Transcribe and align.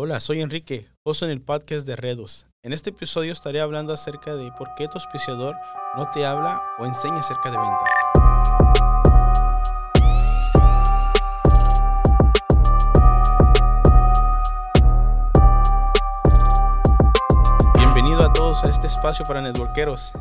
Hola, 0.00 0.20
soy 0.20 0.42
Enrique, 0.42 0.86
host 1.02 1.24
en 1.24 1.30
el 1.30 1.42
podcast 1.42 1.84
de 1.84 1.96
Redos. 1.96 2.46
En 2.62 2.72
este 2.72 2.90
episodio 2.90 3.32
estaré 3.32 3.60
hablando 3.60 3.92
acerca 3.92 4.36
de 4.36 4.52
por 4.52 4.68
qué 4.76 4.86
tu 4.86 4.92
auspiciador 4.94 5.56
no 5.96 6.08
te 6.12 6.24
habla 6.24 6.62
o 6.78 6.86
enseña 6.86 7.18
acerca 7.18 7.50
de 7.50 7.58
ventas. 7.58 7.88
Bienvenido 17.76 18.22
a 18.22 18.32
todos 18.32 18.62
a 18.62 18.70
este 18.70 18.86
espacio 18.86 19.24
para 19.26 19.42
networkeros. 19.42 20.12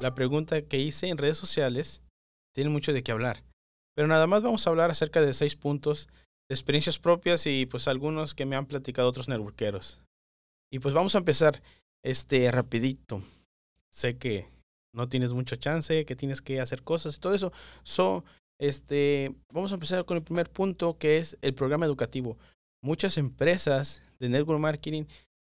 La 0.00 0.14
pregunta 0.14 0.60
que 0.60 0.76
hice 0.76 1.08
en 1.08 1.16
redes 1.16 1.38
sociales 1.38 2.02
tiene 2.52 2.68
mucho 2.68 2.92
de 2.92 3.02
qué 3.02 3.12
hablar, 3.12 3.42
pero 3.94 4.06
nada 4.06 4.26
más 4.26 4.42
vamos 4.42 4.66
a 4.66 4.70
hablar 4.70 4.90
acerca 4.90 5.22
de 5.22 5.32
seis 5.32 5.56
puntos 5.56 6.10
experiencias 6.50 6.98
propias 6.98 7.46
y 7.46 7.66
pues 7.66 7.88
algunos 7.88 8.34
que 8.34 8.46
me 8.46 8.56
han 8.56 8.66
platicado 8.66 9.08
otros 9.08 9.28
networkeros. 9.28 10.00
Y 10.70 10.78
pues 10.78 10.94
vamos 10.94 11.14
a 11.14 11.18
empezar 11.18 11.62
este 12.02 12.50
rapidito. 12.50 13.22
Sé 13.90 14.18
que 14.18 14.48
no 14.92 15.08
tienes 15.08 15.32
mucho 15.32 15.56
chance, 15.56 16.04
que 16.04 16.16
tienes 16.16 16.42
que 16.42 16.60
hacer 16.60 16.82
cosas 16.82 17.16
y 17.16 17.20
todo 17.20 17.34
eso. 17.34 17.52
So, 17.82 18.24
este, 18.60 19.34
vamos 19.52 19.72
a 19.72 19.74
empezar 19.74 20.04
con 20.04 20.16
el 20.16 20.22
primer 20.22 20.50
punto 20.50 20.98
que 20.98 21.18
es 21.18 21.36
el 21.42 21.54
programa 21.54 21.86
educativo. 21.86 22.38
Muchas 22.82 23.18
empresas 23.18 24.02
de 24.18 24.28
network 24.28 24.60
marketing 24.60 25.04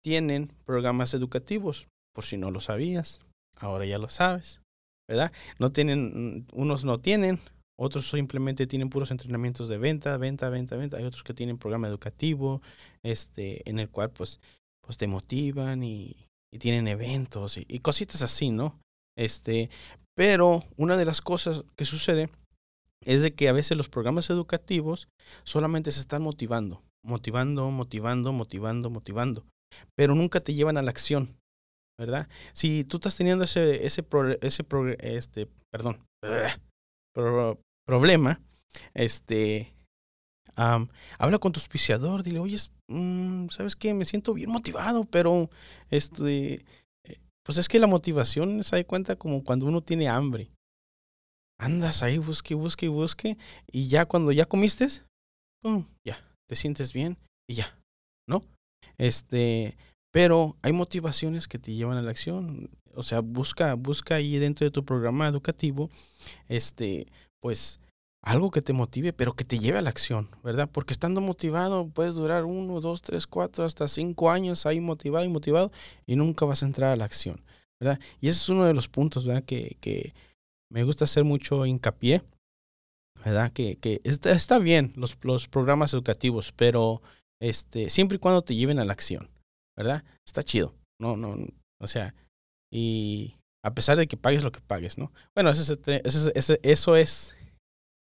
tienen 0.03 0.51
programas 0.65 1.13
educativos, 1.13 1.87
por 2.13 2.23
si 2.23 2.37
no 2.37 2.51
lo 2.51 2.59
sabías. 2.59 3.21
Ahora 3.55 3.85
ya 3.85 3.97
lo 3.97 4.09
sabes, 4.09 4.61
¿verdad? 5.07 5.31
No 5.59 5.71
tienen 5.71 6.47
unos 6.53 6.85
no 6.85 6.97
tienen, 6.97 7.39
otros 7.81 8.09
simplemente 8.09 8.67
tienen 8.67 8.89
puros 8.89 9.09
entrenamientos 9.09 9.69
de 9.69 9.77
venta, 9.77 10.17
venta, 10.17 10.49
venta, 10.49 10.75
venta. 10.75 10.97
Hay 10.97 11.05
otros 11.05 11.23
que 11.23 11.33
tienen 11.33 11.57
programa 11.57 11.87
educativo, 11.87 12.61
este, 13.03 13.67
en 13.69 13.79
el 13.79 13.89
cual 13.89 14.11
pues, 14.11 14.41
pues 14.85 14.97
te 14.97 15.07
motivan 15.07 15.81
y, 15.83 16.27
tienen 16.59 16.87
eventos 16.87 17.57
y, 17.57 17.79
cositas 17.79 18.21
así, 18.21 18.49
¿no? 18.49 18.79
Este, 19.15 19.69
pero 20.15 20.63
una 20.77 20.97
de 20.97 21.05
las 21.05 21.21
cosas 21.21 21.63
que 21.77 21.85
sucede 21.85 22.29
es 23.05 23.21
de 23.21 23.33
que 23.33 23.47
a 23.47 23.53
veces 23.53 23.77
los 23.77 23.87
programas 23.87 24.29
educativos 24.29 25.07
solamente 25.43 25.91
se 25.91 26.01
están 26.01 26.21
motivando, 26.21 26.81
motivando, 27.05 27.69
motivando, 27.69 28.33
motivando, 28.33 28.89
motivando, 28.89 29.45
pero 29.95 30.15
nunca 30.15 30.41
te 30.41 30.53
llevan 30.53 30.77
a 30.77 30.81
la 30.81 30.89
acción, 30.89 31.37
¿verdad? 31.97 32.27
Si 32.51 32.83
tú 32.83 32.97
estás 32.97 33.15
teniendo 33.15 33.45
ese, 33.45 33.85
ese, 33.85 34.03
ese, 34.41 34.65
este, 34.99 35.47
perdón, 35.71 36.03
problema, 37.89 38.39
este, 38.93 39.73
habla 40.55 41.39
con 41.39 41.51
tu 41.51 41.59
auspiciador, 41.59 42.21
dile, 42.21 42.37
oye, 42.37 42.57
mmm, 42.87 43.47
¿sabes 43.49 43.75
qué? 43.75 43.95
Me 43.95 44.05
siento 44.05 44.35
bien 44.35 44.51
motivado, 44.51 45.05
pero, 45.05 45.49
este, 45.89 46.65
eh, 47.03 47.17
pues 47.43 47.57
es 47.57 47.67
que 47.67 47.79
la 47.79 47.87
motivación 47.87 48.63
se 48.63 48.75
da 48.75 48.83
cuenta 48.83 49.15
como 49.15 49.43
cuando 49.43 49.65
uno 49.65 49.81
tiene 49.81 50.07
hambre. 50.07 50.51
Andas 51.59 52.03
ahí, 52.03 52.19
busque, 52.19 52.53
busque, 52.53 52.89
busque, 52.89 53.37
y 53.71 53.87
ya 53.87 54.05
cuando 54.05 54.31
ya 54.31 54.45
comiste, 54.45 54.87
pum, 55.63 55.87
ya, 56.05 56.23
te 56.47 56.55
sientes 56.55 56.93
bien 56.93 57.17
y 57.49 57.55
ya, 57.55 57.75
¿no? 58.27 58.43
Este, 58.99 59.75
pero 60.13 60.57
hay 60.61 60.73
motivaciones 60.73 61.47
que 61.47 61.57
te 61.57 61.73
llevan 61.73 61.97
a 61.97 62.03
la 62.03 62.11
acción. 62.11 62.69
O 62.93 63.01
sea, 63.01 63.21
busca, 63.21 63.73
busca 63.73 64.15
ahí 64.15 64.37
dentro 64.37 64.65
de 64.65 64.71
tu 64.71 64.85
programa 64.85 65.27
educativo, 65.27 65.89
este, 66.47 67.07
pues 67.41 67.79
algo 68.21 68.51
que 68.51 68.61
te 68.61 68.73
motive, 68.73 69.13
pero 69.13 69.33
que 69.33 69.45
te 69.45 69.59
lleve 69.59 69.77
a 69.77 69.81
la 69.81 69.89
acción, 69.89 70.29
¿verdad? 70.43 70.69
Porque 70.71 70.93
estando 70.93 71.21
motivado 71.21 71.87
puedes 71.87 72.15
durar 72.15 72.45
uno, 72.45 72.81
dos, 72.81 73.01
tres, 73.01 73.27
cuatro, 73.27 73.63
hasta 73.63 73.87
cinco 73.87 74.29
años 74.29 74.65
ahí 74.65 74.79
motivado 74.79 75.25
y 75.25 75.29
motivado 75.29 75.71
y 76.05 76.15
nunca 76.15 76.45
vas 76.45 76.63
a 76.63 76.65
entrar 76.65 76.91
a 76.91 76.97
la 76.97 77.05
acción, 77.05 77.41
¿verdad? 77.79 77.99
Y 78.19 78.27
ese 78.27 78.39
es 78.39 78.49
uno 78.49 78.65
de 78.65 78.73
los 78.73 78.89
puntos, 78.89 79.25
¿verdad? 79.25 79.43
Que, 79.43 79.77
que 79.79 80.13
me 80.69 80.83
gusta 80.83 81.05
hacer 81.05 81.23
mucho 81.23 81.65
hincapié, 81.65 82.21
¿verdad? 83.23 83.51
Que, 83.53 83.77
que 83.77 84.01
está, 84.03 84.31
está 84.31 84.59
bien 84.59 84.93
los, 84.95 85.17
los 85.21 85.47
programas 85.47 85.93
educativos, 85.93 86.51
pero 86.51 87.01
este, 87.41 87.89
siempre 87.89 88.17
y 88.17 88.19
cuando 88.19 88.41
te 88.41 88.55
lleven 88.55 88.79
a 88.79 88.85
la 88.85 88.93
acción, 88.93 89.29
¿verdad? 89.77 90.03
Está 90.27 90.43
chido, 90.43 90.75
no, 90.99 91.15
no, 91.15 91.37
o 91.81 91.87
sea, 91.87 92.13
y 92.71 93.35
a 93.63 93.73
pesar 93.73 93.97
de 93.97 94.07
que 94.07 94.17
pagues 94.17 94.43
lo 94.43 94.51
que 94.51 94.61
pagues, 94.61 94.97
¿no? 94.97 95.11
Bueno, 95.33 95.49
ese, 95.49 95.79
ese, 96.03 96.59
eso 96.63 96.95
es 96.95 97.35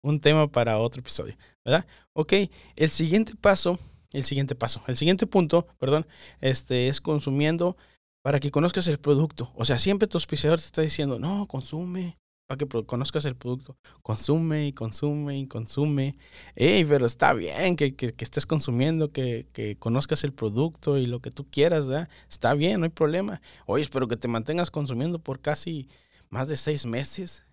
un 0.03 0.19
tema 0.19 0.47
para 0.47 0.77
otro 0.77 0.99
episodio, 0.99 1.35
¿verdad? 1.65 1.87
Ok, 2.13 2.33
el 2.75 2.89
siguiente 2.89 3.33
paso, 3.35 3.79
el 4.11 4.23
siguiente 4.23 4.53
paso, 4.53 4.83
el 4.87 4.95
siguiente 4.95 5.25
punto, 5.25 5.65
perdón, 5.79 6.05
este 6.41 6.87
es 6.87 7.01
consumiendo 7.01 7.75
para 8.21 8.39
que 8.39 8.51
conozcas 8.51 8.87
el 8.87 8.99
producto. 8.99 9.51
O 9.55 9.65
sea, 9.65 9.79
siempre 9.79 10.07
tu 10.07 10.17
auspiciador 10.17 10.59
te 10.59 10.65
está 10.65 10.81
diciendo, 10.81 11.19
no, 11.19 11.47
consume, 11.47 12.17
para 12.47 12.57
que 12.57 12.67
conozcas 12.85 13.25
el 13.25 13.35
producto. 13.35 13.77
Consume 14.01 14.67
y 14.67 14.73
consume 14.73 15.39
y 15.39 15.47
consume. 15.47 16.15
Ey, 16.55 16.83
pero 16.85 17.05
está 17.05 17.33
bien 17.33 17.75
que, 17.75 17.95
que, 17.95 18.13
que 18.13 18.23
estés 18.23 18.45
consumiendo, 18.45 19.11
que, 19.11 19.47
que, 19.53 19.77
conozcas 19.77 20.23
el 20.23 20.33
producto 20.33 20.97
y 20.97 21.05
lo 21.05 21.21
que 21.21 21.31
tú 21.31 21.49
quieras, 21.49 21.87
¿verdad? 21.87 22.09
Está 22.29 22.53
bien, 22.53 22.79
no 22.79 22.85
hay 22.85 22.91
problema. 22.91 23.41
Oye, 23.65 23.83
espero 23.83 24.07
que 24.07 24.17
te 24.17 24.27
mantengas 24.27 24.71
consumiendo 24.71 25.19
por 25.19 25.39
casi 25.39 25.87
más 26.29 26.47
de 26.47 26.57
seis 26.57 26.85
meses, 26.85 27.43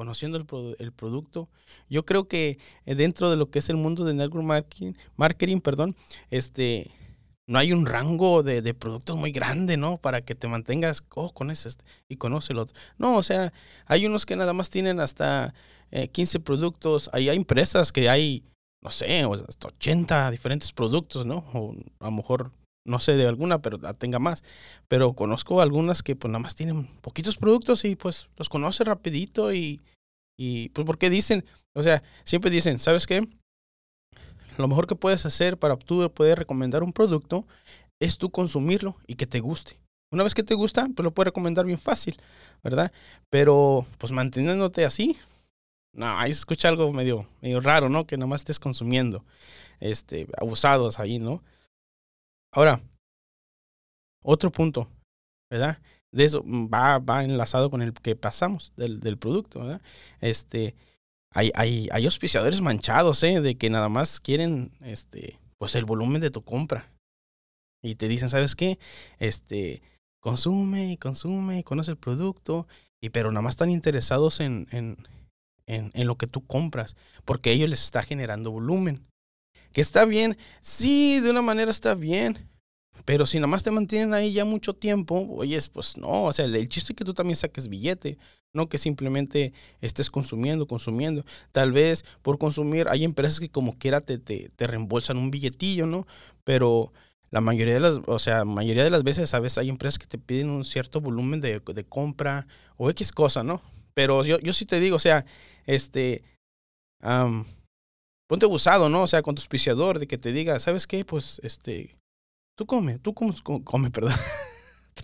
conociendo 0.00 0.38
el, 0.38 0.76
el 0.78 0.92
producto. 0.92 1.50
Yo 1.90 2.06
creo 2.06 2.26
que 2.26 2.56
eh, 2.86 2.94
dentro 2.94 3.28
de 3.28 3.36
lo 3.36 3.50
que 3.50 3.58
es 3.58 3.68
el 3.68 3.76
mundo 3.76 4.06
de 4.06 4.14
network 4.14 4.46
marketing, 4.46 4.94
marketing 5.16 5.60
perdón, 5.60 5.94
este, 6.30 6.90
no 7.46 7.58
hay 7.58 7.74
un 7.74 7.84
rango 7.84 8.42
de, 8.42 8.62
de, 8.62 8.72
productos 8.72 9.18
muy 9.18 9.30
grande, 9.30 9.76
¿no? 9.76 9.98
Para 9.98 10.22
que 10.22 10.34
te 10.34 10.48
mantengas, 10.48 11.04
oh, 11.14 11.34
con 11.34 11.50
ese 11.50 11.68
y 12.08 12.16
conoce 12.16 12.54
el 12.54 12.60
otro. 12.60 12.74
No, 12.96 13.14
o 13.14 13.22
sea, 13.22 13.52
hay 13.84 14.06
unos 14.06 14.24
que 14.24 14.36
nada 14.36 14.54
más 14.54 14.70
tienen 14.70 15.00
hasta 15.00 15.52
eh, 15.90 16.08
15 16.08 16.40
productos. 16.40 17.10
Hay, 17.12 17.28
hay 17.28 17.36
empresas 17.36 17.92
que 17.92 18.08
hay, 18.08 18.42
no 18.80 18.90
sé, 18.90 19.22
hasta 19.22 19.68
80 19.68 20.30
diferentes 20.30 20.72
productos, 20.72 21.26
¿no? 21.26 21.44
O 21.52 21.74
a 21.98 22.06
lo 22.06 22.12
mejor, 22.12 22.52
no 22.86 23.00
sé 23.00 23.16
de 23.16 23.26
alguna, 23.26 23.60
pero 23.60 23.78
tenga 23.98 24.18
más. 24.18 24.44
Pero 24.88 25.12
conozco 25.12 25.60
algunas 25.60 26.02
que 26.02 26.16
pues 26.16 26.30
nada 26.30 26.42
más 26.42 26.54
tienen 26.54 26.86
poquitos 27.02 27.36
productos 27.36 27.84
y 27.84 27.96
pues 27.96 28.30
los 28.38 28.48
conoce 28.48 28.82
rapidito 28.84 29.52
y, 29.52 29.78
y 30.42 30.70
pues 30.70 30.86
porque 30.86 31.10
dicen, 31.10 31.44
o 31.74 31.82
sea, 31.82 32.02
siempre 32.24 32.50
dicen, 32.50 32.78
¿sabes 32.78 33.06
qué? 33.06 33.28
lo 34.56 34.68
mejor 34.68 34.86
que 34.86 34.94
puedes 34.94 35.26
hacer 35.26 35.58
para 35.58 35.76
tú 35.76 36.10
poder 36.12 36.38
recomendar 36.38 36.82
un 36.82 36.94
producto 36.94 37.46
es 38.00 38.16
tú 38.16 38.30
consumirlo 38.30 38.96
y 39.06 39.16
que 39.16 39.26
te 39.26 39.40
guste. 39.40 39.78
Una 40.10 40.22
vez 40.22 40.34
que 40.34 40.42
te 40.42 40.54
gusta, 40.54 40.88
pues 40.94 41.04
lo 41.04 41.12
puedes 41.12 41.26
recomendar 41.26 41.66
bien 41.66 41.78
fácil, 41.78 42.16
¿verdad? 42.62 42.90
Pero 43.28 43.86
pues 43.98 44.12
manteniéndote 44.12 44.86
así, 44.86 45.18
no, 45.94 46.18
ahí 46.18 46.32
se 46.32 46.38
escucha 46.38 46.68
algo 46.68 46.90
medio, 46.92 47.26
medio 47.42 47.60
raro, 47.60 47.90
¿no? 47.90 48.06
Que 48.06 48.16
nomás 48.16 48.40
estés 48.40 48.58
consumiendo, 48.58 49.24
este, 49.78 50.26
abusados 50.38 50.98
ahí, 50.98 51.18
¿no? 51.18 51.42
Ahora, 52.50 52.80
otro 54.22 54.50
punto, 54.50 54.88
¿verdad? 55.50 55.78
De 56.12 56.24
eso 56.24 56.42
va, 56.44 56.98
va 56.98 57.24
enlazado 57.24 57.70
con 57.70 57.82
el 57.82 57.92
que 57.92 58.16
pasamos 58.16 58.72
del, 58.76 59.00
del 59.00 59.16
producto, 59.16 59.60
¿verdad? 59.60 59.80
Este, 60.20 60.74
hay, 61.32 61.52
hay, 61.54 61.88
hay 61.92 62.04
auspiciadores 62.04 62.60
manchados, 62.60 63.22
¿eh? 63.22 63.40
De 63.40 63.56
que 63.56 63.70
nada 63.70 63.88
más 63.88 64.18
quieren, 64.18 64.72
este, 64.80 65.38
pues 65.58 65.74
el 65.74 65.84
volumen 65.84 66.20
de 66.20 66.30
tu 66.30 66.42
compra. 66.42 66.92
Y 67.82 67.94
te 67.94 68.08
dicen, 68.08 68.28
¿sabes 68.28 68.56
qué? 68.56 68.78
Este, 69.18 69.82
consume 70.20 70.92
y 70.92 70.96
consume, 70.96 71.64
conoce 71.64 71.92
el 71.92 71.96
producto, 71.96 72.66
y 73.00 73.10
pero 73.10 73.30
nada 73.30 73.42
más 73.42 73.52
están 73.52 73.70
interesados 73.70 74.40
en, 74.40 74.66
en, 74.72 75.06
en, 75.66 75.90
en 75.94 76.06
lo 76.06 76.16
que 76.16 76.26
tú 76.26 76.44
compras, 76.44 76.96
porque 77.24 77.52
ellos 77.52 77.70
les 77.70 77.84
está 77.84 78.02
generando 78.02 78.50
volumen. 78.50 79.06
Que 79.72 79.80
está 79.80 80.04
bien, 80.04 80.36
sí, 80.60 81.20
de 81.20 81.30
una 81.30 81.42
manera 81.42 81.70
está 81.70 81.94
bien, 81.94 82.50
pero 83.04 83.26
si 83.26 83.38
nada 83.38 83.46
más 83.46 83.62
te 83.62 83.70
mantienen 83.70 84.14
ahí 84.14 84.32
ya 84.32 84.44
mucho 84.44 84.74
tiempo, 84.74 85.26
oyes, 85.30 85.68
pues 85.68 85.96
no, 85.96 86.24
o 86.24 86.32
sea, 86.32 86.44
el, 86.44 86.68
chiste 86.68 86.92
es 86.92 86.96
que 86.96 87.04
tú 87.04 87.14
también 87.14 87.36
saques 87.36 87.68
billete, 87.68 88.18
no 88.52 88.68
que 88.68 88.78
simplemente 88.78 89.52
estés 89.80 90.10
consumiendo, 90.10 90.66
consumiendo. 90.66 91.24
Tal 91.52 91.72
vez 91.72 92.04
por 92.22 92.38
consumir, 92.38 92.88
hay 92.88 93.04
empresas 93.04 93.40
que 93.40 93.48
como 93.48 93.72
quiera 93.74 94.00
te, 94.00 94.18
te, 94.18 94.66
reembolsan 94.66 95.16
un 95.16 95.30
billetillo, 95.30 95.86
¿no? 95.86 96.06
Pero 96.44 96.92
la 97.30 97.40
mayoría 97.40 97.74
de 97.74 97.80
las, 97.80 98.00
o 98.06 98.18
sea, 98.18 98.44
mayoría 98.44 98.84
de 98.84 98.90
las 98.90 99.04
veces, 99.04 99.30
sabes, 99.30 99.56
hay 99.56 99.68
empresas 99.68 99.98
que 99.98 100.06
te 100.06 100.18
piden 100.18 100.50
un 100.50 100.64
cierto 100.64 101.00
volumen 101.00 101.40
de, 101.40 101.60
de 101.60 101.84
compra 101.84 102.46
o 102.76 102.90
X 102.90 103.12
cosa, 103.12 103.44
¿no? 103.44 103.62
Pero 103.94 104.24
yo, 104.24 104.38
yo 104.40 104.52
sí 104.52 104.66
te 104.66 104.80
digo, 104.80 104.96
o 104.96 105.00
sea, 105.00 105.24
este, 105.66 106.24
um, 107.02 107.44
ponte 108.26 108.46
abusado, 108.46 108.88
¿no? 108.88 109.04
O 109.04 109.06
sea, 109.06 109.22
con 109.22 109.34
tu 109.34 109.40
auspiciador 109.40 109.98
de 110.00 110.06
que 110.06 110.18
te 110.18 110.32
diga, 110.32 110.58
¿sabes 110.58 110.86
qué? 110.86 111.04
Pues, 111.04 111.40
este, 111.44 111.92
tú 112.60 112.66
come, 112.66 112.98
tú 112.98 113.14
come, 113.14 113.32
come 113.64 113.90
perdón. 113.90 114.12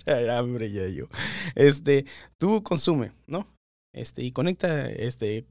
Traer 0.04 0.28
hambre 0.28 0.70
ya 0.70 0.86
yo. 0.88 1.06
Este, 1.54 2.04
tú 2.36 2.62
consume, 2.62 3.12
¿no? 3.26 3.46
Este, 3.94 4.22
y 4.22 4.30
conecta, 4.30 4.90
este, 4.90 5.46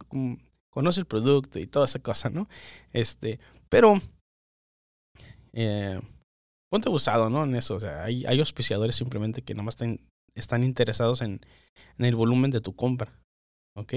conoce 0.70 1.00
el 1.00 1.08
producto 1.08 1.58
y 1.58 1.66
toda 1.66 1.86
esa 1.86 1.98
cosa, 1.98 2.30
¿no? 2.30 2.48
Este, 2.94 3.40
pero, 3.70 3.96
eh, 5.54 6.00
ponte 6.70 6.90
abusado, 6.90 7.32
¿no? 7.32 7.44
En 7.44 7.56
eso, 7.56 7.74
o 7.74 7.80
sea, 7.80 8.04
hay, 8.04 8.24
hay 8.28 8.38
auspiciadores 8.38 8.96
simplemente 8.96 9.42
que 9.42 9.56
nomás 9.56 9.74
están, 9.74 10.00
están 10.36 10.64
interesados 10.64 11.22
en, 11.22 11.42
en 11.98 12.06
el 12.06 12.16
volumen 12.16 12.52
de 12.52 12.62
tu 12.62 12.76
compra, 12.76 13.12
¿ok? 13.76 13.94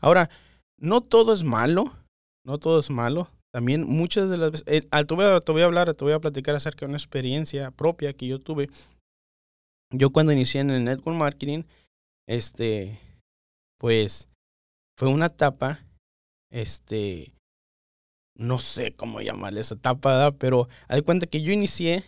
Ahora, 0.00 0.28
no 0.76 1.02
todo 1.02 1.32
es 1.32 1.44
malo, 1.44 1.94
no 2.44 2.58
todo 2.58 2.80
es 2.80 2.90
malo. 2.90 3.30
También 3.52 3.84
muchas 3.84 4.28
de 4.28 4.36
las 4.36 4.50
veces, 4.50 4.66
eh, 4.66 4.82
te, 4.82 5.14
voy 5.14 5.24
a, 5.24 5.40
te 5.40 5.52
voy 5.52 5.62
a 5.62 5.66
hablar, 5.66 5.92
te 5.94 6.04
voy 6.04 6.12
a 6.12 6.20
platicar 6.20 6.54
acerca 6.54 6.80
de 6.80 6.90
una 6.90 6.98
experiencia 6.98 7.70
propia 7.70 8.12
que 8.12 8.26
yo 8.26 8.40
tuve. 8.40 8.68
Yo 9.90 10.10
cuando 10.10 10.32
inicié 10.32 10.60
en 10.60 10.70
el 10.70 10.84
network 10.84 11.16
marketing, 11.16 11.62
este, 12.26 13.00
pues 13.78 14.28
fue 14.98 15.08
una 15.08 15.26
etapa, 15.26 15.80
este, 16.50 17.32
no 18.36 18.58
sé 18.58 18.92
cómo 18.92 19.22
llamarle 19.22 19.60
esa 19.60 19.76
etapa, 19.76 20.32
pero 20.32 20.68
hay 20.88 21.00
cuenta 21.02 21.26
que 21.26 21.40
yo 21.40 21.52
inicié, 21.52 22.04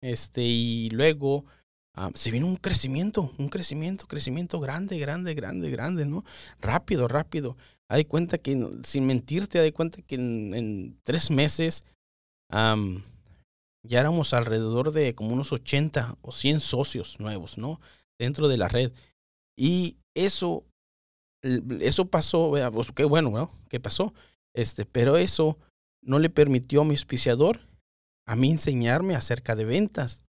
este, 0.00 0.42
y 0.42 0.90
luego 0.90 1.44
ah, 1.94 2.10
se 2.14 2.30
vino 2.30 2.46
un 2.46 2.56
crecimiento, 2.56 3.32
un 3.38 3.48
crecimiento, 3.48 4.06
crecimiento 4.06 4.60
grande, 4.60 4.98
grande, 4.98 5.34
grande, 5.34 5.70
grande, 5.70 6.06
¿no? 6.06 6.24
Rápido, 6.60 7.08
rápido. 7.08 7.56
Hay 7.88 8.04
cuenta 8.04 8.38
que, 8.38 8.68
sin 8.84 9.06
mentirte, 9.06 9.58
hay 9.58 9.72
cuenta 9.72 10.02
que 10.02 10.14
en, 10.14 10.98
tres 11.04 11.30
meses 11.30 11.84
ya 12.50 14.00
éramos 14.00 14.32
alrededor 14.32 14.92
de 14.92 15.14
como 15.14 15.32
unos 15.32 15.52
80 15.52 16.16
o 16.22 16.32
100 16.32 16.60
socios 16.60 17.18
nuevos, 17.20 17.58
¿no? 17.58 17.80
Dentro 18.18 18.48
de 18.48 18.56
la 18.56 18.68
red. 18.68 18.92
Y 19.56 19.96
eso, 20.14 20.64
eso 21.42 22.06
pasó, 22.06 22.52
pues 22.72 22.92
qué 22.92 23.04
bueno, 23.04 23.30
¿no? 23.30 23.50
¿Qué 23.68 23.80
pasó? 23.80 24.14
Este, 24.54 24.86
pero 24.86 25.16
eso 25.16 25.58
no 26.02 26.18
le 26.18 26.30
permitió 26.30 26.82
a 26.82 26.84
mi 26.84 26.92
auspiciador 26.92 27.60
a 28.26 28.36
mí 28.36 28.50
enseñarme 28.50 29.14
acerca 29.14 29.54
de 29.56 29.64
ventas. 29.64 30.22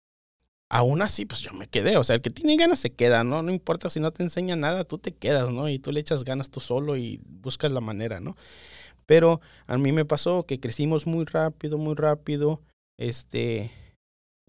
Aún 0.74 1.02
así, 1.02 1.26
pues 1.26 1.42
yo 1.42 1.52
me 1.52 1.68
quedé. 1.68 1.98
O 1.98 2.02
sea, 2.04 2.16
el 2.16 2.22
que 2.22 2.30
tiene 2.30 2.56
ganas 2.56 2.78
se 2.78 2.88
queda, 2.88 3.24
¿no? 3.24 3.42
No 3.42 3.52
importa 3.52 3.90
si 3.90 4.00
no 4.00 4.10
te 4.10 4.22
enseña 4.22 4.56
nada, 4.56 4.84
tú 4.84 4.96
te 4.96 5.12
quedas, 5.12 5.50
¿no? 5.50 5.68
Y 5.68 5.78
tú 5.78 5.92
le 5.92 6.00
echas 6.00 6.24
ganas 6.24 6.48
tú 6.48 6.60
solo 6.60 6.96
y 6.96 7.20
buscas 7.26 7.70
la 7.72 7.82
manera, 7.82 8.20
¿no? 8.20 8.38
Pero 9.04 9.42
a 9.66 9.76
mí 9.76 9.92
me 9.92 10.06
pasó 10.06 10.44
que 10.44 10.60
crecimos 10.60 11.06
muy 11.06 11.26
rápido, 11.26 11.76
muy 11.76 11.94
rápido. 11.94 12.62
Este. 12.96 13.70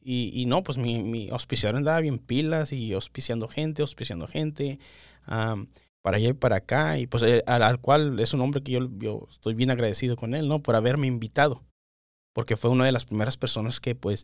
Y, 0.01 0.45
no, 0.47 0.63
pues 0.63 0.77
mi, 0.77 1.03
mi 1.03 1.29
auspiciador 1.29 1.75
andaba 1.75 1.99
bien 1.99 2.19
pilas 2.19 2.71
y 2.71 2.93
auspiciando 2.93 3.49
gente, 3.49 3.81
auspiciando 3.81 4.25
gente. 4.25 4.79
para 5.25 6.17
allá 6.17 6.29
y 6.29 6.33
para 6.33 6.55
acá. 6.55 6.99
Y 6.99 7.07
pues 7.07 7.23
eh, 7.23 7.43
al, 7.47 7.63
al, 7.63 7.81
cual 7.81 8.17
es 8.21 8.33
un 8.33 8.39
hombre 8.39 8.63
que 8.63 8.71
yo 8.71 9.27
estoy 9.29 9.55
bien 9.55 9.71
agradecido 9.71 10.15
con 10.15 10.35
él, 10.35 10.47
¿no? 10.47 10.59
Por 10.59 10.77
haberme 10.77 11.07
invitado. 11.07 11.65
Porque 12.33 12.55
fue 12.55 12.71
una 12.71 12.85
de 12.85 12.93
las 12.93 13.03
primeras 13.03 13.35
personas 13.35 13.81
que 13.81 13.93
pues 13.93 14.23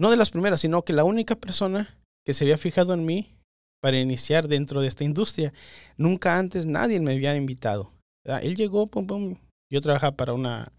no 0.00 0.10
de 0.10 0.16
las 0.16 0.30
primeras, 0.30 0.60
sino 0.60 0.82
que 0.82 0.94
la 0.94 1.04
única 1.04 1.36
persona 1.36 1.96
que 2.24 2.32
se 2.32 2.44
había 2.44 2.58
fijado 2.58 2.94
en 2.94 3.04
mí 3.04 3.36
para 3.82 3.98
iniciar 3.98 4.48
dentro 4.48 4.80
de 4.80 4.88
esta 4.88 5.04
industria. 5.04 5.52
Nunca 5.96 6.38
antes 6.38 6.66
nadie 6.66 7.00
me 7.00 7.12
había 7.12 7.36
invitado. 7.36 7.92
Él 8.24 8.56
llegó, 8.56 8.86
pum, 8.86 9.06
pum. 9.06 9.36
Yo 9.70 9.80
trabajaba 9.80 10.16
para 10.16 10.32
una, 10.32 10.72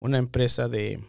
una 0.00 0.18
empresa 0.18 0.68
de, 0.68 1.00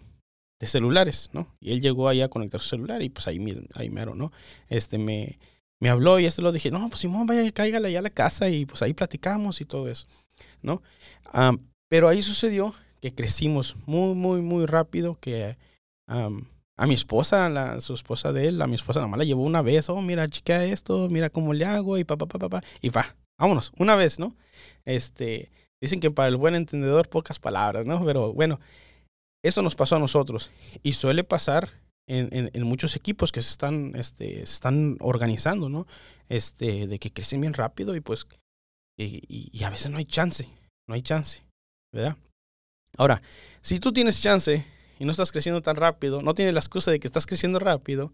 de 0.59 0.67
celulares, 0.67 1.29
¿no? 1.33 1.47
Y 1.59 1.71
él 1.71 1.81
llegó 1.81 2.07
allá 2.07 2.25
a 2.25 2.29
conectar 2.29 2.61
su 2.61 2.69
celular 2.69 3.01
y 3.01 3.09
pues 3.09 3.27
ahí, 3.27 3.39
ahí 3.73 3.89
mero, 3.89 4.15
¿no? 4.15 4.31
Este 4.67 4.97
me, 4.97 5.37
me 5.79 5.89
habló 5.89 6.19
y 6.19 6.25
esto 6.25 6.41
lo 6.41 6.51
dije, 6.51 6.71
no, 6.71 6.87
pues 6.89 7.01
Simón, 7.01 7.27
vaya, 7.27 7.51
cáigale 7.51 7.89
allá 7.89 7.99
a 7.99 8.03
la 8.03 8.09
casa 8.09 8.49
y 8.49 8.65
pues 8.65 8.81
ahí 8.81 8.93
platicamos 8.93 9.61
y 9.61 9.65
todo 9.65 9.89
eso, 9.89 10.07
¿no? 10.61 10.81
pero 11.89 12.07
ahí 12.07 12.21
sucedió 12.21 12.73
que 13.01 13.13
crecimos 13.13 13.75
muy, 13.85 14.15
muy, 14.15 14.41
muy 14.41 14.65
rápido, 14.65 15.19
que 15.19 15.57
a 16.77 16.87
mi 16.87 16.93
esposa, 16.93 17.49
la, 17.49 17.79
su 17.79 17.93
esposa 17.93 18.33
de 18.33 18.47
él, 18.47 18.61
a 18.61 18.67
mi 18.67 18.75
esposa 18.75 18.99
nomás 18.99 19.17
la 19.17 19.23
llevó 19.23 19.43
una 19.43 19.61
vez, 19.61 19.89
oh, 19.89 20.01
mira, 20.01 20.27
chiquea 20.27 20.65
esto, 20.65 21.07
mira 21.09 21.29
cómo 21.29 21.53
le 21.53 21.65
hago, 21.65 21.97
y 21.97 22.03
pa, 22.03 22.17
pa, 22.17 22.25
pa, 22.25 22.49
pa, 22.49 22.63
y 22.81 22.89
va, 22.89 23.15
vámonos, 23.37 23.71
una 23.77 23.95
vez, 23.95 24.19
¿no? 24.19 24.35
Este, 24.83 25.51
dicen 25.81 25.99
que 25.99 26.11
para 26.11 26.29
el 26.29 26.37
buen 26.37 26.55
entendedor 26.55 27.09
pocas 27.09 27.39
palabras, 27.39 27.85
¿no? 27.85 28.03
Pero 28.05 28.33
bueno, 28.33 28.59
eso 29.43 29.61
nos 29.61 29.75
pasó 29.75 29.95
a 29.95 29.99
nosotros 29.99 30.51
y 30.83 30.93
suele 30.93 31.23
pasar 31.23 31.69
en, 32.07 32.51
en, 32.53 32.63
muchos 32.63 32.95
equipos 32.95 33.31
que 33.31 33.41
se 33.41 33.49
están, 33.49 33.93
este, 33.95 34.43
están 34.43 34.97
organizando, 34.99 35.69
¿no? 35.69 35.87
Este, 36.29 36.87
de 36.87 36.99
que 36.99 37.11
crecen 37.11 37.41
bien 37.41 37.53
rápido 37.53 37.95
y 37.95 38.01
pues, 38.01 38.27
y, 38.97 39.49
y 39.51 39.63
a 39.63 39.69
veces 39.69 39.91
no 39.91 39.97
hay 39.97 40.05
chance, 40.05 40.47
no 40.87 40.93
hay 40.93 41.01
chance, 41.01 41.43
¿verdad? 41.91 42.17
Ahora, 42.97 43.21
si 43.61 43.79
tú 43.79 43.91
tienes 43.91 44.21
chance 44.21 44.65
y 44.99 45.05
no 45.05 45.11
estás 45.11 45.31
creciendo 45.31 45.61
tan 45.61 45.75
rápido, 45.75 46.21
no 46.21 46.33
tienes 46.33 46.53
la 46.53 46.59
excusa 46.59 46.91
de 46.91 46.99
que 46.99 47.07
estás 47.07 47.25
creciendo 47.25 47.59
rápido, 47.59 48.11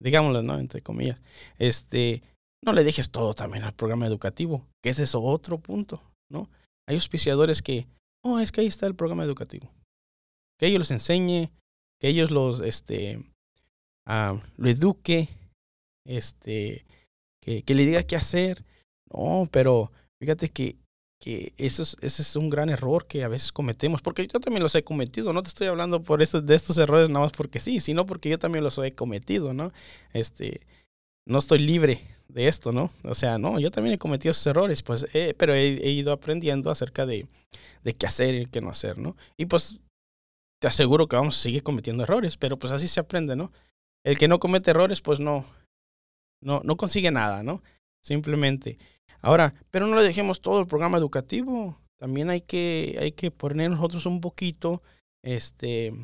digámoslo, 0.00 0.42
¿no? 0.42 0.58
Entre 0.58 0.82
comillas, 0.82 1.20
este, 1.58 2.22
no 2.64 2.72
le 2.72 2.84
dejes 2.84 3.10
todo 3.10 3.34
también 3.34 3.64
al 3.64 3.74
programa 3.74 4.06
educativo, 4.06 4.66
que 4.82 4.90
ese 4.90 5.04
es 5.04 5.14
otro 5.14 5.58
punto, 5.58 6.02
¿no? 6.30 6.48
Hay 6.88 6.96
auspiciadores 6.96 7.62
que, 7.62 7.86
oh, 8.22 8.38
es 8.38 8.52
que 8.52 8.60
ahí 8.60 8.66
está 8.66 8.86
el 8.86 8.94
programa 8.94 9.24
educativo. 9.24 9.70
Que 10.58 10.66
ellos 10.68 10.78
los 10.78 10.90
enseñe, 10.90 11.50
que 12.00 12.08
ellos 12.08 12.30
los, 12.30 12.60
este, 12.60 13.22
lo 14.06 14.68
eduque, 14.68 15.28
este, 16.06 16.86
que, 17.42 17.62
que 17.62 17.74
le 17.74 17.84
diga 17.84 18.04
qué 18.04 18.16
hacer. 18.16 18.64
No, 19.12 19.48
pero 19.50 19.90
fíjate 20.20 20.48
que 20.48 20.76
que 21.18 21.54
eso 21.56 21.82
es, 21.82 21.96
ese 22.00 22.22
es 22.22 22.36
un 22.36 22.50
gran 22.50 22.68
error 22.68 23.06
que 23.06 23.24
a 23.24 23.28
veces 23.28 23.52
cometemos, 23.52 24.02
porque 24.02 24.26
yo 24.26 24.40
también 24.40 24.62
los 24.62 24.74
he 24.74 24.84
cometido, 24.84 25.32
no 25.32 25.42
te 25.42 25.48
estoy 25.48 25.66
hablando 25.66 26.02
por 26.02 26.22
esto, 26.22 26.42
de 26.42 26.54
estos 26.54 26.78
errores 26.78 27.08
nada 27.08 27.24
más 27.24 27.32
porque 27.32 27.60
sí, 27.60 27.80
sino 27.80 28.06
porque 28.06 28.28
yo 28.28 28.38
también 28.38 28.64
los 28.64 28.78
he 28.78 28.92
cometido, 28.92 29.52
¿no? 29.54 29.72
Este, 30.12 30.60
no 31.26 31.38
estoy 31.38 31.58
libre 31.58 32.00
de 32.28 32.48
esto, 32.48 32.72
¿no? 32.72 32.90
O 33.04 33.14
sea, 33.14 33.38
no, 33.38 33.58
yo 33.58 33.70
también 33.70 33.94
he 33.94 33.98
cometido 33.98 34.32
esos 34.32 34.46
errores, 34.46 34.82
pues, 34.82 35.06
pero 35.36 35.54
he, 35.54 35.90
ido 35.90 36.12
aprendiendo 36.12 36.70
acerca 36.70 37.06
de, 37.06 37.26
de 37.82 37.94
qué 37.94 38.06
hacer 38.06 38.34
y 38.34 38.46
qué 38.46 38.60
no 38.60 38.68
hacer, 38.68 38.98
¿no? 38.98 39.16
Y 39.36 39.46
pues 39.46 39.80
te 40.60 40.68
aseguro 40.68 41.06
que 41.06 41.16
vamos 41.16 41.38
a 41.38 41.42
seguir 41.42 41.62
cometiendo 41.62 42.02
errores, 42.02 42.36
pero 42.36 42.58
pues 42.58 42.72
así 42.72 42.88
se 42.88 43.00
aprende, 43.00 43.36
¿no? 43.36 43.52
El 44.04 44.18
que 44.18 44.28
no 44.28 44.38
comete 44.38 44.70
errores, 44.70 45.00
pues 45.00 45.20
no, 45.20 45.44
no, 46.42 46.60
no 46.64 46.76
consigue 46.76 47.10
nada, 47.10 47.42
¿no? 47.42 47.62
Simplemente. 48.02 48.78
Ahora, 49.20 49.54
pero 49.70 49.86
no 49.86 49.96
le 49.96 50.02
dejemos 50.02 50.40
todo 50.40 50.60
el 50.60 50.66
programa 50.66 50.98
educativo. 50.98 51.78
También 51.98 52.30
hay 52.30 52.40
que, 52.42 52.98
hay 53.00 53.12
que 53.12 53.30
poner 53.30 53.70
nosotros 53.70 54.06
un 54.06 54.20
poquito, 54.20 54.82
este, 55.22 55.94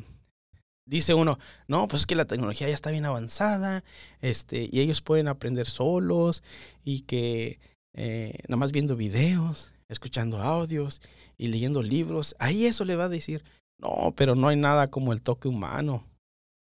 dice 0.85 1.13
uno, 1.13 1.37
no, 1.67 1.87
pues 1.87 2.01
es 2.01 2.05
que 2.07 2.15
la 2.15 2.25
tecnología 2.25 2.67
ya 2.67 2.73
está 2.73 2.89
bien 2.91 3.05
avanzada, 3.05 3.83
este, 4.19 4.69
y 4.71 4.79
ellos 4.79 5.01
pueden 5.01 5.27
aprender 5.27 5.67
solos, 5.67 6.41
y 6.83 7.01
que 7.01 7.59
eh, 7.93 8.39
nada 8.47 8.57
más 8.57 8.71
viendo 8.71 8.95
videos, 8.95 9.71
escuchando 9.87 10.41
audios 10.41 11.01
y 11.37 11.47
leyendo 11.47 11.83
libros, 11.83 12.35
ahí 12.39 12.65
eso 12.65 12.85
le 12.85 12.95
va 12.95 13.05
a 13.05 13.09
decir, 13.09 13.43
no, 13.77 14.13
pero 14.15 14.35
no 14.35 14.47
hay 14.47 14.55
nada 14.55 14.89
como 14.89 15.13
el 15.13 15.21
toque 15.21 15.47
humano, 15.47 16.07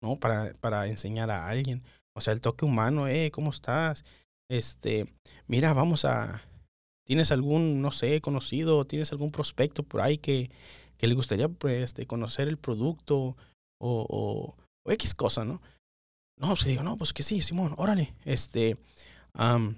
¿no? 0.01 0.17
Para, 0.17 0.53
para 0.59 0.87
enseñar 0.87 1.29
a 1.29 1.47
alguien. 1.47 1.83
O 2.13 2.21
sea, 2.21 2.33
el 2.33 2.41
toque 2.41 2.65
humano, 2.65 3.07
eh, 3.07 3.31
¿cómo 3.31 3.51
estás? 3.51 4.03
Este, 4.51 5.07
mira, 5.47 5.71
vamos 5.73 6.03
a, 6.03 6.41
¿tienes 7.05 7.31
algún, 7.31 7.81
no 7.81 7.91
sé, 7.91 8.19
conocido, 8.19 8.83
tienes 8.83 9.13
algún 9.13 9.31
prospecto 9.31 9.81
por 9.81 10.01
ahí 10.01 10.17
que, 10.17 10.51
que 10.97 11.07
le 11.07 11.15
gustaría 11.15 11.47
pues, 11.47 11.81
este, 11.81 12.05
conocer 12.05 12.49
el 12.49 12.57
producto 12.57 13.37
o, 13.79 14.55
X 14.85 15.15
cosa, 15.15 15.45
¿no? 15.45 15.61
No, 16.37 16.49
pues 16.49 16.65
digo, 16.65 16.83
no, 16.83 16.97
pues 16.97 17.13
que 17.13 17.23
sí, 17.23 17.39
Simón, 17.39 17.75
órale, 17.77 18.13
este, 18.25 18.77
um, 19.39 19.75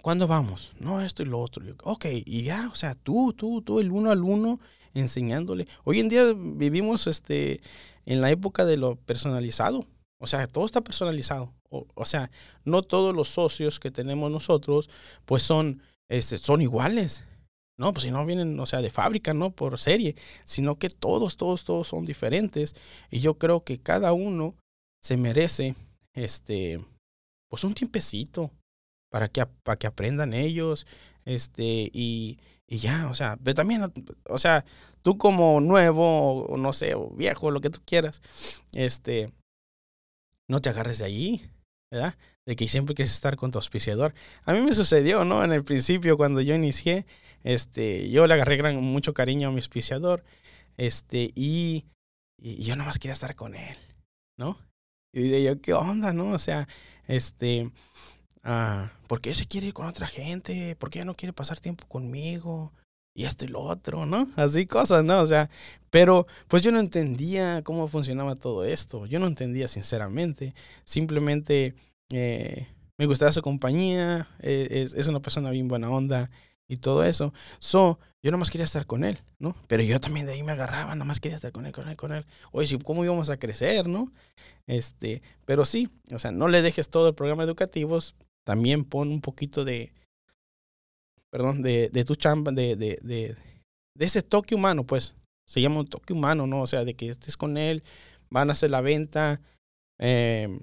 ¿cuándo 0.00 0.28
vamos? 0.28 0.74
No, 0.78 1.00
esto 1.00 1.24
y 1.24 1.26
lo 1.26 1.40
otro. 1.40 1.64
ok, 1.82 2.06
y 2.24 2.42
ya, 2.42 2.68
o 2.70 2.76
sea, 2.76 2.94
tú, 2.94 3.32
tú, 3.32 3.62
tú, 3.62 3.80
el 3.80 3.90
uno 3.90 4.12
al 4.12 4.22
uno, 4.22 4.60
enseñándole. 4.94 5.66
Hoy 5.82 5.98
en 5.98 6.08
día 6.08 6.32
vivimos 6.36 7.08
este, 7.08 7.62
en 8.06 8.20
la 8.20 8.30
época 8.30 8.64
de 8.64 8.76
lo 8.76 8.94
personalizado. 8.94 9.86
O 10.20 10.28
sea, 10.28 10.46
todo 10.46 10.66
está 10.66 10.82
personalizado. 10.82 11.52
O, 11.70 12.04
sea, 12.06 12.30
no 12.64 12.82
todos 12.82 13.14
los 13.14 13.28
socios 13.28 13.78
que 13.78 13.90
tenemos 13.90 14.30
nosotros, 14.30 14.88
pues 15.26 15.42
son, 15.42 15.82
este, 16.08 16.38
son 16.38 16.62
iguales. 16.62 17.24
No, 17.76 17.92
pues 17.92 18.04
si 18.04 18.10
no 18.10 18.24
vienen, 18.26 18.58
o 18.58 18.66
sea, 18.66 18.80
de 18.80 18.90
fábrica, 18.90 19.34
no 19.34 19.50
por 19.50 19.78
serie, 19.78 20.16
sino 20.44 20.78
que 20.78 20.90
todos, 20.90 21.36
todos, 21.36 21.64
todos 21.64 21.86
son 21.88 22.04
diferentes. 22.06 22.74
Y 23.10 23.20
yo 23.20 23.38
creo 23.38 23.64
que 23.64 23.78
cada 23.78 24.12
uno 24.12 24.56
se 25.02 25.16
merece, 25.16 25.76
este, 26.14 26.84
pues 27.48 27.64
un 27.64 27.74
tiempecito 27.74 28.50
para 29.10 29.28
que, 29.28 29.44
para 29.62 29.78
que 29.78 29.86
aprendan 29.86 30.32
ellos, 30.32 30.86
este, 31.24 31.90
y, 31.92 32.38
y 32.66 32.78
ya, 32.78 33.08
o 33.10 33.14
sea, 33.14 33.38
pero 33.42 33.54
también, 33.54 33.82
o 34.28 34.38
sea, 34.38 34.64
tú 35.02 35.16
como 35.18 35.60
nuevo, 35.60 36.46
o 36.46 36.56
no 36.56 36.72
sé, 36.72 36.94
o 36.94 37.10
viejo, 37.10 37.50
lo 37.50 37.60
que 37.60 37.70
tú 37.70 37.80
quieras, 37.84 38.20
este, 38.74 39.32
no 40.48 40.60
te 40.60 40.70
agarres 40.70 40.98
de 40.98 41.04
allí, 41.04 41.42
¿verdad? 41.90 42.16
De 42.46 42.56
que 42.56 42.68
siempre 42.68 42.94
quieres 42.94 43.12
estar 43.12 43.36
con 43.36 43.50
tu 43.50 43.58
auspiciador. 43.58 44.14
A 44.44 44.52
mí 44.52 44.60
me 44.60 44.72
sucedió, 44.72 45.24
¿no? 45.24 45.44
En 45.44 45.52
el 45.52 45.64
principio, 45.64 46.16
cuando 46.16 46.40
yo 46.40 46.54
inicié, 46.54 47.06
este, 47.44 48.10
yo 48.10 48.26
le 48.26 48.34
agarré 48.34 48.56
gran, 48.56 48.76
mucho 48.76 49.14
cariño 49.14 49.48
a 49.48 49.50
mi 49.50 49.58
auspiciador, 49.58 50.24
este, 50.76 51.30
y, 51.34 51.84
y 52.38 52.64
yo 52.64 52.76
nomás 52.76 52.98
quería 52.98 53.12
estar 53.12 53.34
con 53.34 53.54
él, 53.54 53.76
¿no? 54.36 54.58
Y 55.12 55.22
dije 55.22 55.42
yo, 55.42 55.60
¿qué 55.60 55.72
onda, 55.72 56.12
no? 56.12 56.30
O 56.30 56.38
sea, 56.38 56.68
este, 57.06 57.70
ah, 58.44 58.92
¿por 59.06 59.20
qué 59.20 59.34
se 59.34 59.46
quiere 59.46 59.68
ir 59.68 59.74
con 59.74 59.86
otra 59.86 60.06
gente? 60.06 60.76
¿Por 60.76 60.90
qué 60.90 61.04
no 61.04 61.14
quiere 61.14 61.32
pasar 61.32 61.60
tiempo 61.60 61.86
conmigo? 61.86 62.72
Y 63.18 63.24
esto 63.24 63.44
y 63.44 63.48
lo 63.48 63.62
otro, 63.62 64.06
¿no? 64.06 64.28
Así 64.36 64.64
cosas, 64.64 65.02
¿no? 65.02 65.18
O 65.18 65.26
sea, 65.26 65.50
pero 65.90 66.28
pues 66.46 66.62
yo 66.62 66.70
no 66.70 66.78
entendía 66.78 67.62
cómo 67.64 67.88
funcionaba 67.88 68.36
todo 68.36 68.64
esto. 68.64 69.06
Yo 69.06 69.18
no 69.18 69.26
entendía 69.26 69.66
sinceramente. 69.66 70.54
Simplemente 70.84 71.74
eh, 72.12 72.68
me 72.96 73.06
gustaba 73.06 73.32
su 73.32 73.42
compañía, 73.42 74.28
es, 74.38 74.94
es, 74.94 75.08
una 75.08 75.18
persona 75.18 75.50
bien 75.50 75.66
buena 75.66 75.90
onda 75.90 76.30
y 76.68 76.76
todo 76.76 77.02
eso. 77.02 77.34
So, 77.58 77.98
yo 78.22 78.30
nomás 78.30 78.50
quería 78.50 78.66
estar 78.66 78.86
con 78.86 79.02
él, 79.02 79.18
¿no? 79.40 79.56
Pero 79.66 79.82
yo 79.82 79.98
también 79.98 80.24
de 80.24 80.34
ahí 80.34 80.44
me 80.44 80.52
agarraba, 80.52 80.94
nomás 80.94 81.18
quería 81.18 81.34
estar 81.34 81.50
con 81.50 81.66
él, 81.66 81.72
con 81.72 81.88
él, 81.88 81.96
con 81.96 82.12
él. 82.12 82.24
Oye, 82.52 82.78
¿cómo 82.78 83.04
íbamos 83.04 83.30
a 83.30 83.36
crecer, 83.36 83.88
no? 83.88 84.12
Este, 84.68 85.22
pero 85.44 85.64
sí, 85.64 85.90
o 86.14 86.20
sea, 86.20 86.30
no 86.30 86.46
le 86.46 86.62
dejes 86.62 86.88
todo 86.88 87.08
el 87.08 87.16
programa 87.16 87.42
educativo, 87.42 87.98
también 88.44 88.84
pon 88.84 89.08
un 89.08 89.20
poquito 89.20 89.64
de, 89.64 89.92
perdón, 91.30 91.62
de, 91.62 91.88
de 91.90 92.04
tu 92.04 92.14
chamba, 92.14 92.52
de, 92.52 92.76
de, 92.76 92.98
de, 93.02 93.36
ese 93.98 94.22
toque 94.22 94.54
humano, 94.54 94.84
pues. 94.84 95.16
Se 95.46 95.62
llama 95.62 95.80
un 95.80 95.86
toque 95.86 96.12
humano, 96.12 96.46
¿no? 96.46 96.62
O 96.62 96.66
sea, 96.66 96.84
de 96.84 96.94
que 96.94 97.08
estés 97.08 97.36
con 97.36 97.56
él, 97.56 97.82
van 98.28 98.50
a 98.50 98.52
hacer 98.52 98.70
la 98.70 98.82
venta, 98.82 99.40
eh, 99.98 100.60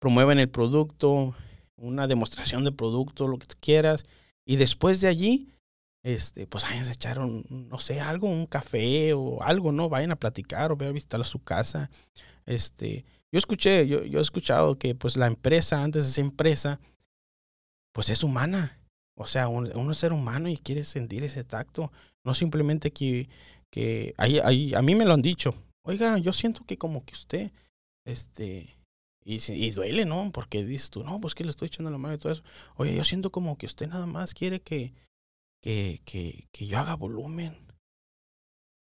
promueven 0.00 0.40
el 0.40 0.48
producto, 0.48 1.36
una 1.76 2.08
demostración 2.08 2.64
de 2.64 2.72
producto, 2.72 3.28
lo 3.28 3.38
que 3.38 3.46
tú 3.46 3.54
quieras. 3.60 4.06
Y 4.44 4.56
después 4.56 5.00
de 5.00 5.08
allí, 5.08 5.48
este, 6.02 6.46
pues 6.46 6.64
vayan 6.64 6.84
a 6.86 6.92
echar 6.92 7.18
un, 7.20 7.44
no 7.70 7.78
sé, 7.78 8.00
algo, 8.00 8.28
un 8.28 8.46
café 8.46 9.12
o 9.12 9.42
algo, 9.42 9.72
¿no? 9.72 9.88
Vayan 9.88 10.10
a 10.10 10.16
platicar 10.16 10.72
o 10.72 10.76
vayan 10.76 10.90
a 10.90 10.94
visitar 10.94 11.20
a 11.20 11.24
su 11.24 11.38
casa. 11.38 11.90
Este, 12.46 13.04
yo 13.30 13.38
escuché, 13.38 13.86
yo, 13.86 14.04
yo 14.04 14.18
he 14.18 14.22
escuchado 14.22 14.78
que 14.78 14.94
pues 14.94 15.16
la 15.16 15.26
empresa, 15.26 15.82
antes 15.82 16.04
de 16.04 16.10
ser 16.10 16.24
empresa, 16.24 16.80
pues 17.92 18.08
es 18.08 18.22
humana. 18.22 18.77
O 19.20 19.26
sea, 19.26 19.48
uno 19.48 19.90
es 19.90 19.98
ser 19.98 20.12
humano 20.12 20.48
y 20.48 20.56
quiere 20.56 20.84
sentir 20.84 21.24
ese 21.24 21.42
tacto. 21.42 21.90
No 22.24 22.34
simplemente 22.34 22.92
que, 22.92 23.28
que 23.68 24.14
ahí, 24.16 24.38
ahí, 24.38 24.74
a 24.74 24.80
mí 24.80 24.94
me 24.94 25.04
lo 25.04 25.12
han 25.12 25.22
dicho. 25.22 25.54
Oiga, 25.82 26.18
yo 26.18 26.32
siento 26.32 26.64
que 26.64 26.78
como 26.78 27.04
que 27.04 27.14
usted, 27.14 27.50
este, 28.04 28.78
y, 29.24 29.40
y, 29.52 29.70
duele, 29.72 30.04
¿no? 30.04 30.30
Porque 30.32 30.64
dices 30.64 30.90
tú, 30.90 31.02
no, 31.02 31.20
pues 31.20 31.34
que 31.34 31.42
le 31.42 31.50
estoy 31.50 31.66
echando 31.66 31.90
la 31.90 31.98
mano 31.98 32.14
y 32.14 32.18
todo 32.18 32.32
eso. 32.32 32.44
Oye, 32.76 32.94
yo 32.94 33.02
siento 33.02 33.32
como 33.32 33.58
que 33.58 33.66
usted 33.66 33.88
nada 33.88 34.06
más 34.06 34.34
quiere 34.34 34.60
que, 34.60 34.94
que, 35.60 36.00
que, 36.04 36.46
que 36.52 36.66
yo 36.66 36.78
haga 36.78 36.94
volumen. 36.94 37.56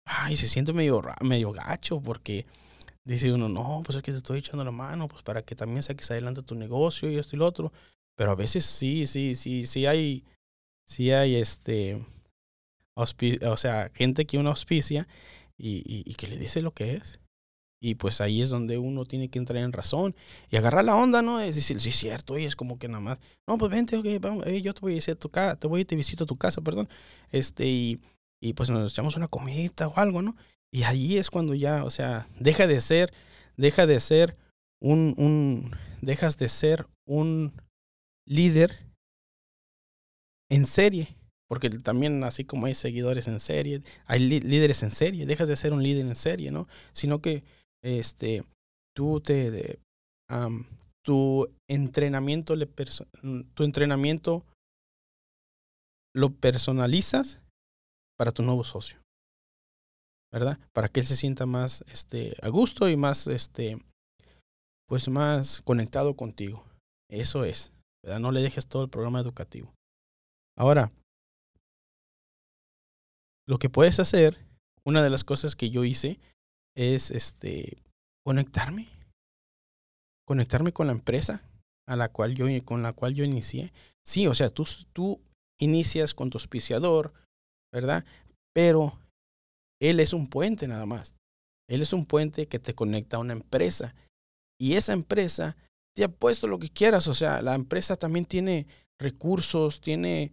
Ay, 0.06 0.38
se 0.38 0.48
siente 0.48 0.72
medio, 0.72 1.01
medio 1.20 1.51
gacho 1.51 2.00
porque 2.00 2.46
dice 3.03 3.34
uno, 3.34 3.50
no, 3.50 3.82
pues 3.84 3.98
es 3.98 4.03
que 4.03 4.12
te 4.13 4.20
estoy 4.20 4.39
echando 4.39 4.63
la 4.63 4.72
mano, 4.72 5.10
pues 5.10 5.22
para 5.22 5.42
que 5.44 5.56
también 5.56 5.84
saques 5.84 6.10
adelante 6.12 6.44
tu 6.44 6.56
negocio 6.56 7.12
y 7.12 7.18
esto 7.18 7.36
y 7.36 7.39
lo 7.39 7.46
otro. 7.46 7.74
Pero 8.15 8.32
a 8.32 8.36
veces 8.36 8.65
sí, 8.65 9.08
sí, 9.08 9.36
sí, 9.36 9.65
sí 9.65 9.86
hay, 9.86 10.24
sí 10.86 11.12
hay 11.12 11.36
este, 11.36 12.05
o 12.96 13.58
sea, 13.58 13.91
gente 13.93 14.25
que 14.25 14.38
uno 14.38 14.50
auspicia 14.50 15.08
y, 15.58 15.84
y, 15.86 16.13
que 16.15 16.27
le 16.27 16.38
dice 16.38 16.62
lo 16.62 16.72
que 16.72 16.96
es. 16.96 17.20
Y 17.82 17.96
pues 17.96 18.22
ahí 18.22 18.41
es 18.41 18.50
donde 18.50 18.77
uno 18.77 19.05
tiene 19.05 19.29
que 19.29 19.39
entrar 19.39 19.62
en 19.62 19.74
razón 19.74 20.15
y 20.50 20.55
agarrar 20.55 20.86
la 20.86 20.96
onda, 20.96 21.22
¿no? 21.22 21.41
Es 21.41 21.55
decir, 21.55 21.82
sí, 21.82 21.89
es 21.89 21.96
cierto, 21.98 22.38
y 22.38 22.46
es 22.46 22.55
como 22.55 22.79
que 22.79 22.88
nada 22.88 23.01
más, 23.01 23.20
no, 23.46 23.58
pues 23.58 23.72
vente, 23.72 24.01
vamos, 24.20 24.46
yo 24.62 24.74
te 24.74 24.79
voy 24.79 24.93
a 24.93 24.98
ir 24.98 25.12
a 25.12 25.15
tu 25.15 25.29
casa, 25.29 25.60
te 25.60 25.67
voy 25.67 25.82
y 25.82 25.86
te 25.86 25.98
visito 25.98 26.24
a 26.24 26.27
tu 26.27 26.38
casa, 26.38 26.62
perdón, 26.62 26.88
este, 27.29 27.65
y, 27.67 28.00
y 28.41 28.53
pues 28.53 28.70
nos 28.70 28.93
echamos 28.93 29.17
una 29.17 29.27
comidita 29.27 29.89
o 29.89 29.98
algo, 29.98 30.22
¿no? 30.22 30.38
Y 30.72 30.84
ahí 30.84 31.17
es 31.17 31.29
cuando 31.29 31.53
ya, 31.55 31.84
o 31.84 31.89
sea, 31.89 32.25
deja 32.39 32.67
de 32.67 32.79
ser, 32.79 33.13
deja 33.58 33.86
de 33.86 34.00
ser 34.00 34.38
un, 34.79 35.13
un, 35.17 35.72
dejas 36.01 36.38
de 36.38 36.48
ser 36.48 36.88
un 37.05 37.53
líder 38.25 38.77
en 40.50 40.65
serie, 40.65 41.15
porque 41.50 41.70
también 41.70 42.24
así 42.24 42.46
como 42.46 42.65
hay 42.65 42.75
seguidores 42.75 43.27
en 43.27 43.39
serie, 43.39 43.82
hay 44.06 44.20
líderes 44.20 44.84
en 44.84 44.92
serie, 44.92 45.25
dejas 45.25 45.48
de 45.48 45.58
ser 45.58 45.74
un 45.74 45.84
líder 45.84 46.06
en 46.06 46.15
serie, 46.15 46.51
¿no? 46.51 46.68
Sino 46.94 47.22
que 47.22 47.44
este 47.84 48.44
tú 48.96 49.20
te 49.22 49.80
tu 51.03 51.53
entrenamiento 51.70 52.56
le 52.56 52.65
tu 52.65 53.63
entrenamiento 53.63 54.46
lo 56.15 56.30
personalizas 56.34 57.39
para 58.18 58.32
tu 58.32 58.44
nuevo 58.44 58.63
socio. 58.63 59.00
¿Verdad? 60.32 60.58
Para 60.74 60.89
que 60.89 61.00
él 61.00 61.06
se 61.06 61.15
sienta 61.15 61.46
más 61.46 61.84
este 61.92 62.36
a 62.42 62.50
gusto 62.50 62.89
y 62.89 62.98
más 62.98 63.27
este 63.27 63.77
pues 64.88 65.08
más 65.08 65.62
conectado 65.62 66.15
contigo. 66.15 66.65
Eso 67.10 67.44
es. 67.44 67.72
No 68.04 68.32
le 68.32 68.42
dejes 68.42 68.68
todo 68.68 68.84
el 68.84 68.90
programa 68.90 69.20
educativo. 69.20 69.74
Ahora, 70.58 70.92
lo 73.48 73.58
que 73.60 73.70
puedes 73.70 74.00
hacer, 74.00 74.38
una 74.86 75.02
de 75.02 75.10
las 75.10 75.24
cosas 75.24 75.56
que 75.56 75.70
yo 75.70 75.84
hice 75.84 76.20
es 76.76 77.12
este 77.12 77.82
conectarme. 78.26 78.90
Conectarme 80.26 80.72
con 80.72 80.88
la 80.88 80.94
empresa 80.94 81.42
a 81.88 81.96
la 81.96 82.10
cual 82.10 82.36
yo, 82.36 82.46
con 82.64 82.84
la 82.84 82.94
cual 82.94 83.14
yo 83.14 83.24
inicié. 83.24 83.74
Sí, 84.06 84.28
o 84.28 84.34
sea, 84.34 84.50
tú, 84.50 84.66
tú 84.94 85.22
inicias 85.60 86.14
con 86.14 86.30
tu 86.30 86.38
auspiciador, 86.38 87.14
¿verdad? 87.72 88.06
Pero 88.54 89.00
él 89.82 90.00
es 90.00 90.14
un 90.14 90.28
puente 90.28 90.68
nada 90.68 90.86
más. 90.86 91.18
Él 91.70 91.82
es 91.82 91.94
un 91.94 92.06
puente 92.06 92.48
que 92.48 92.60
te 92.60 92.76
conecta 92.76 93.18
a 93.18 93.22
una 93.22 93.34
empresa. 93.34 93.96
Y 94.60 94.74
esa 94.76 94.94
empresa 94.94 95.58
te 95.94 96.04
ha 96.04 96.10
puesto 96.10 96.48
lo 96.48 96.60
que 96.60 96.70
quieras. 96.70 97.08
O 97.08 97.14
sea, 97.14 97.42
la 97.42 97.56
empresa 97.56 97.96
también 97.96 98.26
tiene 98.26 98.68
recursos, 99.00 99.82
tiene 99.82 100.32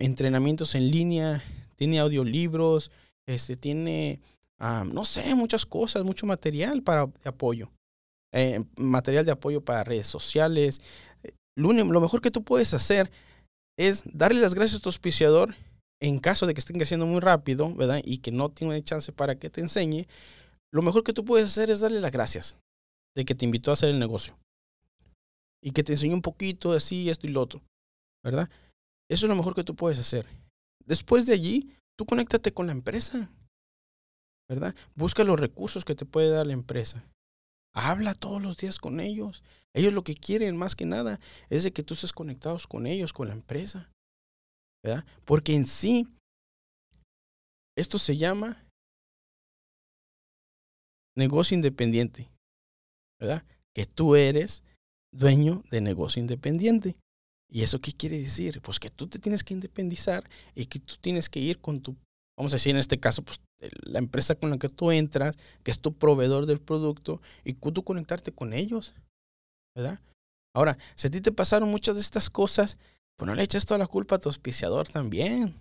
entrenamientos 0.00 0.74
en 0.74 0.90
línea, 0.90 1.42
tiene 1.76 1.98
audiolibros, 1.98 2.90
este, 3.26 3.56
tiene, 3.56 4.20
um, 4.60 4.92
no 4.92 5.04
sé, 5.04 5.34
muchas 5.34 5.64
cosas, 5.64 6.04
mucho 6.04 6.26
material 6.26 6.82
para 6.82 7.08
apoyo. 7.24 7.70
Eh, 8.34 8.64
material 8.76 9.24
de 9.24 9.32
apoyo 9.32 9.62
para 9.62 9.84
redes 9.84 10.06
sociales. 10.06 10.80
Lo, 11.54 11.72
mejor 12.00 12.20
que 12.20 12.30
tú 12.30 12.42
puedes 12.44 12.72
hacer 12.74 13.10
es 13.78 14.04
darle 14.06 14.40
las 14.40 14.54
gracias 14.54 14.80
a 14.80 14.82
tu 14.82 14.88
auspiciador 14.88 15.54
en 16.00 16.18
caso 16.18 16.46
de 16.46 16.54
que 16.54 16.60
estén 16.60 16.76
creciendo 16.76 17.06
muy 17.06 17.20
rápido, 17.20 17.74
¿verdad? 17.74 18.00
Y 18.04 18.18
que 18.18 18.32
no 18.32 18.48
tiene 18.48 18.82
chance 18.82 19.12
para 19.12 19.36
que 19.36 19.50
te 19.50 19.60
enseñe. 19.60 20.06
Lo 20.72 20.82
mejor 20.82 21.04
que 21.04 21.12
tú 21.12 21.24
puedes 21.24 21.48
hacer 21.48 21.70
es 21.70 21.80
darle 21.80 22.00
las 22.00 22.10
gracias 22.10 22.56
de 23.14 23.24
que 23.24 23.34
te 23.34 23.44
invitó 23.44 23.70
a 23.70 23.74
hacer 23.74 23.90
el 23.90 23.98
negocio 23.98 24.36
y 25.62 25.70
que 25.70 25.82
te 25.82 25.92
enseñe 25.92 26.14
un 26.14 26.22
poquito 26.22 26.72
así, 26.72 27.08
esto 27.08 27.26
y 27.26 27.30
lo 27.30 27.40
otro, 27.40 27.62
¿verdad? 28.24 28.50
Eso 29.10 29.26
es 29.26 29.30
lo 29.30 29.36
mejor 29.36 29.54
que 29.54 29.64
tú 29.64 29.76
puedes 29.76 29.98
hacer. 29.98 30.26
Después 30.84 31.26
de 31.26 31.34
allí, 31.34 31.76
tú 31.96 32.04
conéctate 32.06 32.52
con 32.52 32.66
la 32.66 32.72
empresa, 32.72 33.30
¿verdad? 34.48 34.74
Busca 34.94 35.24
los 35.24 35.38
recursos 35.38 35.84
que 35.84 35.94
te 35.94 36.04
puede 36.04 36.30
dar 36.30 36.46
la 36.46 36.52
empresa. 36.52 37.04
Habla 37.74 38.14
todos 38.14 38.42
los 38.42 38.56
días 38.58 38.78
con 38.78 39.00
ellos. 39.00 39.42
Ellos 39.74 39.92
lo 39.92 40.04
que 40.04 40.14
quieren 40.14 40.56
más 40.56 40.76
que 40.76 40.84
nada 40.84 41.20
es 41.48 41.64
de 41.64 41.72
que 41.72 41.82
tú 41.82 41.94
estés 41.94 42.12
conectados 42.12 42.66
con 42.66 42.86
ellos, 42.86 43.12
con 43.12 43.28
la 43.28 43.34
empresa. 43.34 43.88
¿verdad? 44.82 45.06
Porque 45.24 45.54
en 45.54 45.66
sí, 45.66 46.08
esto 47.76 47.98
se 47.98 48.16
llama 48.16 48.64
negocio 51.16 51.54
independiente, 51.54 52.28
¿verdad? 53.20 53.44
Que 53.74 53.86
tú 53.86 54.16
eres 54.16 54.62
dueño 55.12 55.62
de 55.70 55.80
negocio 55.80 56.20
independiente. 56.20 56.96
¿Y 57.50 57.62
eso 57.62 57.80
qué 57.80 57.92
quiere 57.92 58.18
decir? 58.18 58.60
Pues 58.62 58.80
que 58.80 58.88
tú 58.88 59.06
te 59.06 59.18
tienes 59.18 59.44
que 59.44 59.54
independizar 59.54 60.28
y 60.54 60.66
que 60.66 60.78
tú 60.80 60.96
tienes 61.00 61.28
que 61.28 61.38
ir 61.38 61.60
con 61.60 61.80
tu, 61.80 61.96
vamos 62.36 62.52
a 62.52 62.56
decir 62.56 62.70
en 62.70 62.78
este 62.78 62.98
caso, 62.98 63.22
pues 63.22 63.40
la 63.82 63.98
empresa 63.98 64.34
con 64.34 64.50
la 64.50 64.58
que 64.58 64.68
tú 64.68 64.90
entras, 64.90 65.36
que 65.62 65.70
es 65.70 65.78
tu 65.78 65.92
proveedor 65.92 66.46
del 66.46 66.60
producto, 66.60 67.20
y 67.44 67.52
tú 67.52 67.84
conectarte 67.84 68.32
con 68.32 68.52
ellos, 68.52 68.94
¿verdad? 69.76 70.00
Ahora, 70.54 70.78
si 70.96 71.06
a 71.08 71.10
ti 71.10 71.20
te 71.20 71.32
pasaron 71.32 71.70
muchas 71.70 71.94
de 71.94 72.00
estas 72.00 72.30
cosas, 72.30 72.78
pues 73.16 73.26
no 73.26 73.34
le 73.34 73.42
eches 73.42 73.66
toda 73.66 73.78
la 73.78 73.86
culpa 73.86 74.16
a 74.16 74.18
tu 74.18 74.28
auspiciador 74.28 74.88
también. 74.88 75.54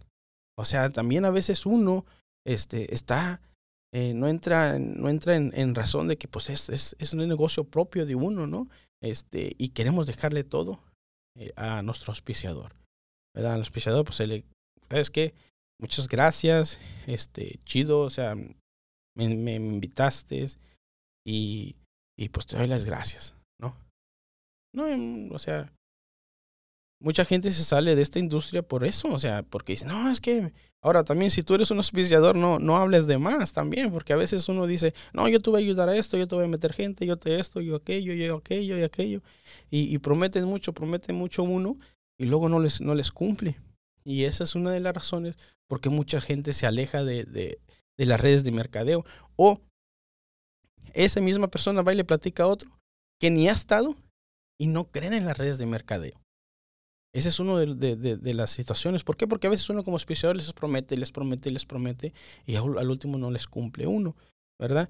O 0.57 0.65
sea, 0.65 0.89
también 0.89 1.25
a 1.25 1.29
veces 1.29 1.65
uno 1.65 2.05
este, 2.45 2.93
está, 2.93 3.41
eh, 3.93 4.13
no 4.13 4.27
entra, 4.27 4.79
no 4.79 5.09
entra 5.09 5.35
en, 5.35 5.75
razón 5.75 6.07
de 6.07 6.17
que 6.17 6.27
pues 6.27 6.49
es, 6.49 6.69
es, 6.69 6.95
es 6.99 7.13
un 7.13 7.27
negocio 7.27 7.63
propio 7.63 8.05
de 8.05 8.15
uno, 8.15 8.47
¿no? 8.47 8.67
Este, 9.01 9.55
y 9.57 9.69
queremos 9.69 10.05
dejarle 10.05 10.43
todo 10.43 10.83
eh, 11.35 11.51
a 11.55 11.81
nuestro 11.81 12.11
auspiciador. 12.11 12.75
¿Verdad? 13.33 13.53
Al 13.53 13.61
auspiciador, 13.61 14.05
pues, 14.05 14.19
le, 14.19 14.43
¿sabes 14.89 15.09
qué? 15.09 15.33
Muchas 15.79 16.07
gracias, 16.07 16.79
este, 17.07 17.59
chido, 17.65 18.01
o 18.01 18.09
sea, 18.09 18.35
me, 19.15 19.55
invitaste 19.55 20.45
y, 21.25 21.75
y 22.17 22.29
pues 22.29 22.45
te 22.45 22.57
doy 22.57 22.67
las 22.67 22.85
gracias, 22.85 23.35
¿no? 23.59 23.75
No, 24.75 25.33
o 25.33 25.39
sea, 25.39 25.73
mucha 27.01 27.25
gente 27.25 27.51
se 27.51 27.63
sale 27.63 27.95
de 27.95 28.01
esta 28.03 28.19
industria 28.19 28.61
por 28.61 28.83
eso, 28.83 29.07
o 29.07 29.17
sea, 29.17 29.43
porque 29.43 29.73
dice, 29.73 29.85
no, 29.85 30.11
es 30.11 30.21
que 30.21 30.53
ahora 30.81 31.03
también 31.03 31.31
si 31.31 31.43
tú 31.43 31.55
eres 31.55 31.71
un 31.71 31.77
auspiciador, 31.77 32.35
no, 32.35 32.59
no 32.59 32.77
hables 32.77 33.07
de 33.07 33.17
más 33.17 33.53
también, 33.53 33.91
porque 33.91 34.13
a 34.13 34.15
veces 34.15 34.47
uno 34.49 34.65
dice, 34.67 34.93
no, 35.13 35.27
yo 35.27 35.39
te 35.39 35.49
voy 35.49 35.61
a 35.61 35.65
ayudar 35.65 35.89
a 35.89 35.95
esto, 35.95 36.17
yo 36.17 36.27
te 36.27 36.35
voy 36.35 36.45
a 36.45 36.47
meter 36.47 36.73
gente, 36.73 37.05
yo 37.05 37.17
te 37.17 37.39
esto, 37.39 37.61
yo 37.61 37.75
aquello, 37.75 38.13
yo 38.13 38.35
aquello 38.35 38.77
y 38.77 38.83
aquello, 38.83 39.21
y, 39.69 39.97
prometen 39.99 40.45
mucho, 40.45 40.73
prometen 40.73 41.15
mucho 41.15 41.43
uno, 41.43 41.77
y 42.19 42.25
luego 42.25 42.49
no 42.49 42.59
les, 42.59 42.81
no 42.81 42.95
les 42.95 43.11
cumple. 43.11 43.57
Y 44.03 44.23
esa 44.23 44.43
es 44.43 44.55
una 44.55 44.71
de 44.71 44.79
las 44.79 44.93
razones 44.93 45.35
por 45.67 45.79
qué 45.79 45.89
mucha 45.89 46.19
gente 46.21 46.53
se 46.53 46.65
aleja 46.65 47.03
de, 47.03 47.23
de, 47.23 47.59
de 47.97 48.05
las 48.05 48.19
redes 48.19 48.43
de 48.43 48.51
mercadeo. 48.51 49.05
O 49.35 49.61
esa 50.93 51.21
misma 51.21 51.47
persona 51.47 51.81
va 51.81 51.93
y 51.93 51.95
le 51.95 52.03
platica 52.03 52.43
a 52.43 52.47
otro 52.47 52.69
que 53.19 53.29
ni 53.29 53.47
ha 53.47 53.53
estado 53.53 53.95
y 54.59 54.67
no 54.67 54.85
creen 54.85 55.13
en 55.13 55.25
las 55.25 55.37
redes 55.37 55.57
de 55.57 55.65
mercadeo. 55.65 56.20
Esa 57.13 57.27
es 57.27 57.39
una 57.39 57.57
de, 57.57 57.95
de, 57.97 58.17
de, 58.17 58.33
las 58.33 58.51
situaciones. 58.51 59.03
¿Por 59.03 59.17
qué? 59.17 59.27
Porque 59.27 59.47
a 59.47 59.49
veces 59.49 59.69
uno 59.69 59.83
como 59.83 59.95
auspiciador 59.95 60.37
les 60.37 60.53
promete, 60.53 60.95
les 60.95 61.11
promete, 61.11 61.51
les 61.51 61.65
promete 61.65 62.13
y 62.45 62.55
al, 62.55 62.89
último 62.89 63.17
no 63.17 63.31
les 63.31 63.47
cumple 63.47 63.85
uno, 63.85 64.15
¿verdad? 64.57 64.89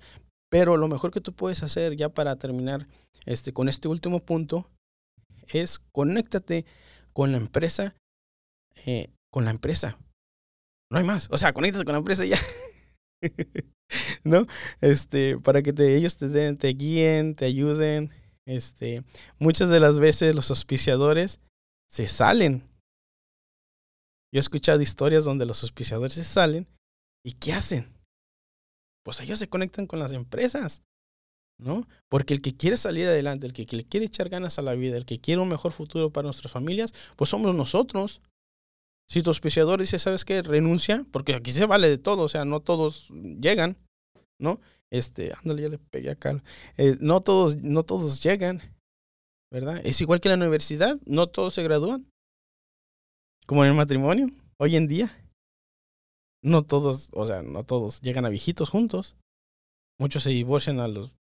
Pero 0.50 0.78
lo 0.78 0.88
mejor 0.88 1.12
que 1.12 1.22
tú 1.22 1.34
puedes 1.34 1.64
hacer 1.64 1.96
ya 1.96 2.10
para 2.10 2.36
terminar 2.36 2.88
este, 3.26 3.54
con 3.54 3.70
este 3.70 3.88
último 3.88 4.20
punto 4.20 4.70
es 5.48 5.80
conéctate 5.92 6.66
con 7.12 7.32
la 7.32 7.38
empresa, 7.38 7.96
eh, 8.86 9.10
con 9.32 9.46
la 9.46 9.52
empresa. 9.52 9.98
No 10.92 11.00
hay 11.00 11.04
más. 11.04 11.28
O 11.32 11.40
sea, 11.40 11.54
conéctate 11.54 11.86
con 11.86 11.94
la 11.94 12.00
empresa 12.00 12.24
ya. 12.26 12.38
¿No? 14.24 14.46
Este, 14.80 15.40
para 15.40 15.64
que 15.64 15.74
te, 15.74 15.96
ellos 15.96 16.18
te, 16.18 16.30
den, 16.30 16.58
te 16.58 16.68
guíen, 16.68 17.34
te 17.34 17.46
ayuden. 17.46 18.12
Este, 18.46 19.04
muchas 19.40 19.70
de 19.70 19.80
las 19.80 20.00
veces 20.00 20.36
los 20.36 20.50
auspiciadores 20.52 21.40
se 21.92 22.08
salen. 22.08 22.64
Yo 24.34 24.40
he 24.40 24.40
escuchado 24.40 24.82
historias 24.82 25.26
donde 25.26 25.46
los 25.46 25.62
auspiciadores 25.64 26.14
se 26.14 26.24
salen 26.24 26.68
y 27.24 27.34
¿qué 27.34 27.54
hacen? 27.54 27.94
Pues 29.04 29.20
ellos 29.20 29.40
se 29.40 29.50
conectan 29.50 29.88
con 29.88 30.00
las 30.00 30.14
empresas, 30.14 30.84
¿no? 31.60 31.86
Porque 32.08 32.34
el 32.34 32.42
que 32.42 32.56
quiere 32.56 32.78
salir 32.78 33.08
adelante, 33.08 33.46
el 33.46 33.54
que, 33.54 33.66
le 33.76 33.84
quiere 33.84 34.06
echar 34.06 34.30
ganas 34.30 34.58
a 34.58 34.62
la 34.62 34.74
vida, 34.74 34.96
el 34.96 35.06
que 35.06 35.20
quiere 35.20 35.42
un 35.42 35.50
mejor 35.50 35.74
futuro 35.74 36.12
para 36.12 36.26
nuestras 36.26 36.52
familias, 36.52 36.94
pues 37.18 37.30
somos 37.30 37.54
nosotros. 37.54 38.22
Si 39.10 39.22
tu 39.22 39.32
auspiciador 39.32 39.82
dice, 39.82 40.00
¿sabes 40.00 40.24
qué? 40.24 40.42
Renuncia, 40.42 41.06
porque 41.12 41.36
aquí 41.36 41.52
se 41.52 41.66
vale 41.66 41.90
de 41.90 41.98
todo, 41.98 42.24
o 42.24 42.30
sea, 42.30 42.46
no 42.46 42.62
todos 42.62 43.10
llegan, 43.10 43.76
¿no? 44.40 44.62
Este, 44.92 45.34
ándale, 45.34 45.64
ya 45.64 45.70
le 45.70 45.78
pegué 45.78 46.12
acá. 46.12 46.42
Eh, 46.78 46.96
no, 47.02 47.20
todos, 47.22 47.58
no 47.58 47.84
todos 47.84 48.24
llegan. 48.24 48.62
¿Verdad? 49.52 49.82
Es 49.84 50.00
igual 50.02 50.22
que 50.22 50.30
la 50.30 50.36
universidad, 50.36 50.98
no 51.06 51.28
todos 51.28 51.54
se 51.54 51.64
gradúan. 51.64 52.10
Como 53.46 53.64
en 53.64 53.72
el 53.72 53.78
matrimonio, 53.78 54.30
hoy 54.58 54.76
en 54.76 54.88
día. 54.88 55.18
No 56.44 56.64
todos, 56.64 57.10
o 57.14 57.26
sea, 57.26 57.44
no 57.44 57.64
todos 57.64 58.02
llegan 58.02 58.26
a 58.26 58.30
viejitos 58.30 58.70
juntos. 58.70 59.18
Muchos 60.00 60.24
se 60.24 60.32
divorcian 60.32 60.80
a 60.80 60.88
los 60.88 61.12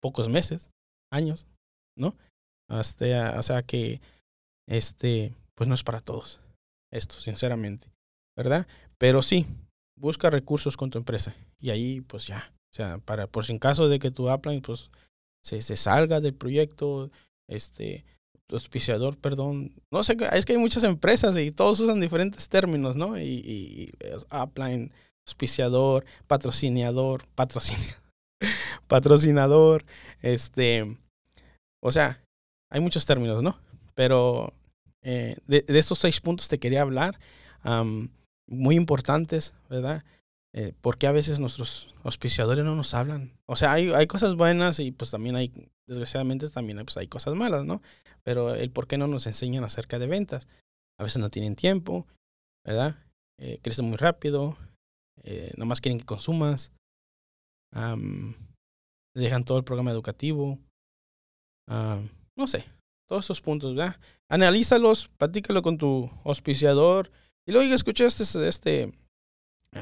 pocos 0.00 0.28
meses, 0.28 0.70
años, 1.10 1.46
¿no? 1.96 2.16
Hasta, 2.68 3.38
o 3.38 3.42
sea 3.42 3.62
que, 3.62 4.00
este, 4.68 5.34
pues 5.56 5.68
no 5.68 5.74
es 5.74 5.82
para 5.82 6.00
todos 6.00 6.40
esto, 6.92 7.14
sinceramente, 7.14 7.88
¿verdad? 8.36 8.68
Pero 8.98 9.22
sí, 9.22 9.46
busca 9.98 10.30
recursos 10.30 10.76
con 10.76 10.90
tu 10.90 10.98
empresa 10.98 11.34
y 11.58 11.70
ahí, 11.70 12.00
pues 12.02 12.26
ya, 12.26 12.54
o 12.72 12.76
sea, 12.76 12.98
para, 12.98 13.26
por 13.26 13.44
si 13.44 13.52
en 13.52 13.58
caso 13.58 13.88
de 13.88 13.98
que 13.98 14.10
tu 14.10 14.32
upline, 14.32 14.62
pues 14.62 14.90
se, 15.46 15.76
salga 15.76 16.20
del 16.20 16.34
proyecto, 16.34 17.10
este, 17.48 18.04
auspiciador, 18.50 19.16
perdón. 19.16 19.72
No 19.90 20.02
sé, 20.02 20.16
es 20.32 20.44
que 20.44 20.52
hay 20.52 20.58
muchas 20.58 20.84
empresas 20.84 21.36
y 21.38 21.52
todos 21.52 21.80
usan 21.80 22.00
diferentes 22.00 22.48
términos, 22.48 22.96
¿no? 22.96 23.18
Y, 23.18 23.24
y, 23.24 23.92
upline, 24.34 24.92
auspiciador, 25.26 26.04
patrocinador, 26.26 27.26
patrocinador, 27.34 27.96
patrocinador, 28.88 29.84
este, 30.22 30.96
o 31.82 31.92
sea, 31.92 32.20
hay 32.70 32.80
muchos 32.80 33.06
términos, 33.06 33.42
¿no? 33.42 33.58
Pero 33.94 34.52
eh, 35.02 35.36
de, 35.46 35.64
estos 35.68 35.98
seis 35.98 36.20
puntos 36.20 36.48
te 36.48 36.58
quería 36.58 36.82
hablar, 36.82 37.18
muy 38.48 38.76
importantes, 38.76 39.52
¿verdad? 39.68 40.04
Eh, 40.58 40.72
¿por 40.80 40.96
qué 40.96 41.06
a 41.06 41.12
veces 41.12 41.38
nuestros 41.38 41.94
auspiciadores 42.02 42.64
no 42.64 42.74
nos 42.74 42.94
hablan? 42.94 43.38
O 43.44 43.56
sea, 43.56 43.74
hay, 43.74 43.90
hay 43.90 44.06
cosas 44.06 44.36
buenas 44.36 44.80
y 44.80 44.90
pues 44.90 45.10
también 45.10 45.36
hay, 45.36 45.52
desgraciadamente 45.86 46.48
también 46.48 46.82
pues, 46.82 46.96
hay 46.96 47.08
cosas 47.08 47.34
malas, 47.34 47.66
¿no? 47.66 47.82
Pero 48.22 48.54
el 48.54 48.70
por 48.70 48.86
qué 48.86 48.96
no 48.96 49.06
nos 49.06 49.26
enseñan 49.26 49.64
acerca 49.64 49.98
de 49.98 50.06
ventas. 50.06 50.48
A 50.98 51.02
veces 51.04 51.18
no 51.18 51.28
tienen 51.28 51.56
tiempo, 51.56 52.06
¿verdad? 52.64 52.96
Eh, 53.38 53.58
crecen 53.60 53.84
muy 53.84 53.98
rápido, 53.98 54.56
eh, 55.24 55.52
nomás 55.58 55.82
quieren 55.82 55.98
que 55.98 56.06
consumas, 56.06 56.72
dejan 59.14 59.44
todo 59.44 59.58
el 59.58 59.64
programa 59.64 59.90
educativo, 59.90 60.58
no 61.68 62.46
sé, 62.46 62.64
todos 63.06 63.26
esos 63.26 63.42
puntos, 63.42 63.74
¿verdad? 63.74 64.00
Analízalos, 64.30 65.08
platícalo 65.18 65.60
con 65.60 65.76
tu 65.76 66.10
auspiciador 66.24 67.10
y 67.46 67.52
luego 67.52 67.74
escuchaste 67.74 68.24
este 68.48 68.94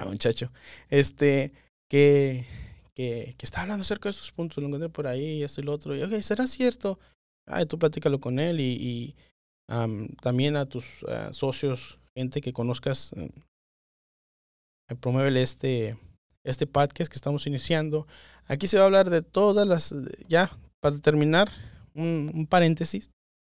Muchacho, 0.04 0.50
este, 0.90 1.52
que, 1.88 2.46
que, 2.94 3.34
que 3.36 3.46
hablando 3.56 3.82
acerca 3.82 4.08
de 4.08 4.10
esos 4.10 4.32
puntos, 4.32 4.58
lo 4.58 4.68
encontré 4.68 4.88
por 4.88 5.06
ahí, 5.06 5.42
esto 5.42 5.60
y 5.60 5.64
lo 5.64 5.72
otro, 5.72 5.96
y, 5.96 6.02
ok, 6.02 6.20
¿será 6.20 6.46
cierto? 6.46 6.98
Ah, 7.46 7.64
tú 7.66 7.78
platícalo 7.78 8.20
con 8.20 8.38
él 8.38 8.60
y, 8.60 8.72
y 8.72 9.14
también 10.20 10.56
a 10.56 10.66
tus 10.66 11.04
ah, 11.08 11.32
socios, 11.32 11.98
gente 12.16 12.40
que 12.40 12.52
conozcas, 12.52 13.12
um, 13.12 13.28
promueve 15.00 15.42
este, 15.42 15.98
este 16.44 16.66
podcast 16.66 17.10
que 17.10 17.16
estamos 17.16 17.46
iniciando. 17.46 18.06
Aquí 18.46 18.66
se 18.66 18.76
va 18.76 18.84
a 18.84 18.86
hablar 18.86 19.10
de 19.10 19.22
todas 19.22 19.66
las, 19.66 19.94
ya, 20.28 20.50
para 20.80 20.98
terminar, 20.98 21.50
un 21.94 22.46
paréntesis, 22.50 23.10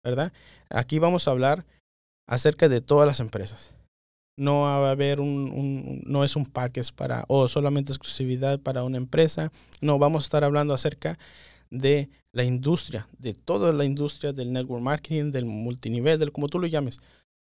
¿verdad? 0.05 0.33
Aquí 0.71 0.99
vamos 0.99 1.27
a 1.27 1.33
hablar 1.33 1.67
acerca 2.29 2.69
de 2.69 2.81
todas 2.81 3.07
las 3.07 3.21
empresas 3.21 3.75
no 4.39 4.61
va 4.63 4.89
a 4.89 4.91
haber 4.93 5.21
un, 5.21 6.01
no 6.07 6.25
es 6.25 6.37
un 6.37 6.47
package 6.47 6.93
para, 6.93 7.25
o 7.29 7.49
solamente 7.49 7.93
exclusividad 7.93 8.61
para 8.61 8.85
una 8.85 8.97
empresa. 8.97 9.51
No, 9.81 9.99
vamos 9.99 10.25
a 10.25 10.27
estar 10.27 10.45
hablando 10.45 10.73
acerca 10.73 11.19
de 11.71 12.09
la 12.33 12.45
industria, 12.45 13.09
de 13.19 13.35
toda 13.35 13.73
la 13.73 13.85
industria 13.85 14.33
del 14.33 14.53
network 14.53 14.83
marketing, 14.83 15.33
del 15.33 15.45
multinivel, 15.45 16.19
del 16.19 16.33
como 16.33 16.49
tú 16.49 16.59
lo 16.61 16.69
llames, 16.69 17.01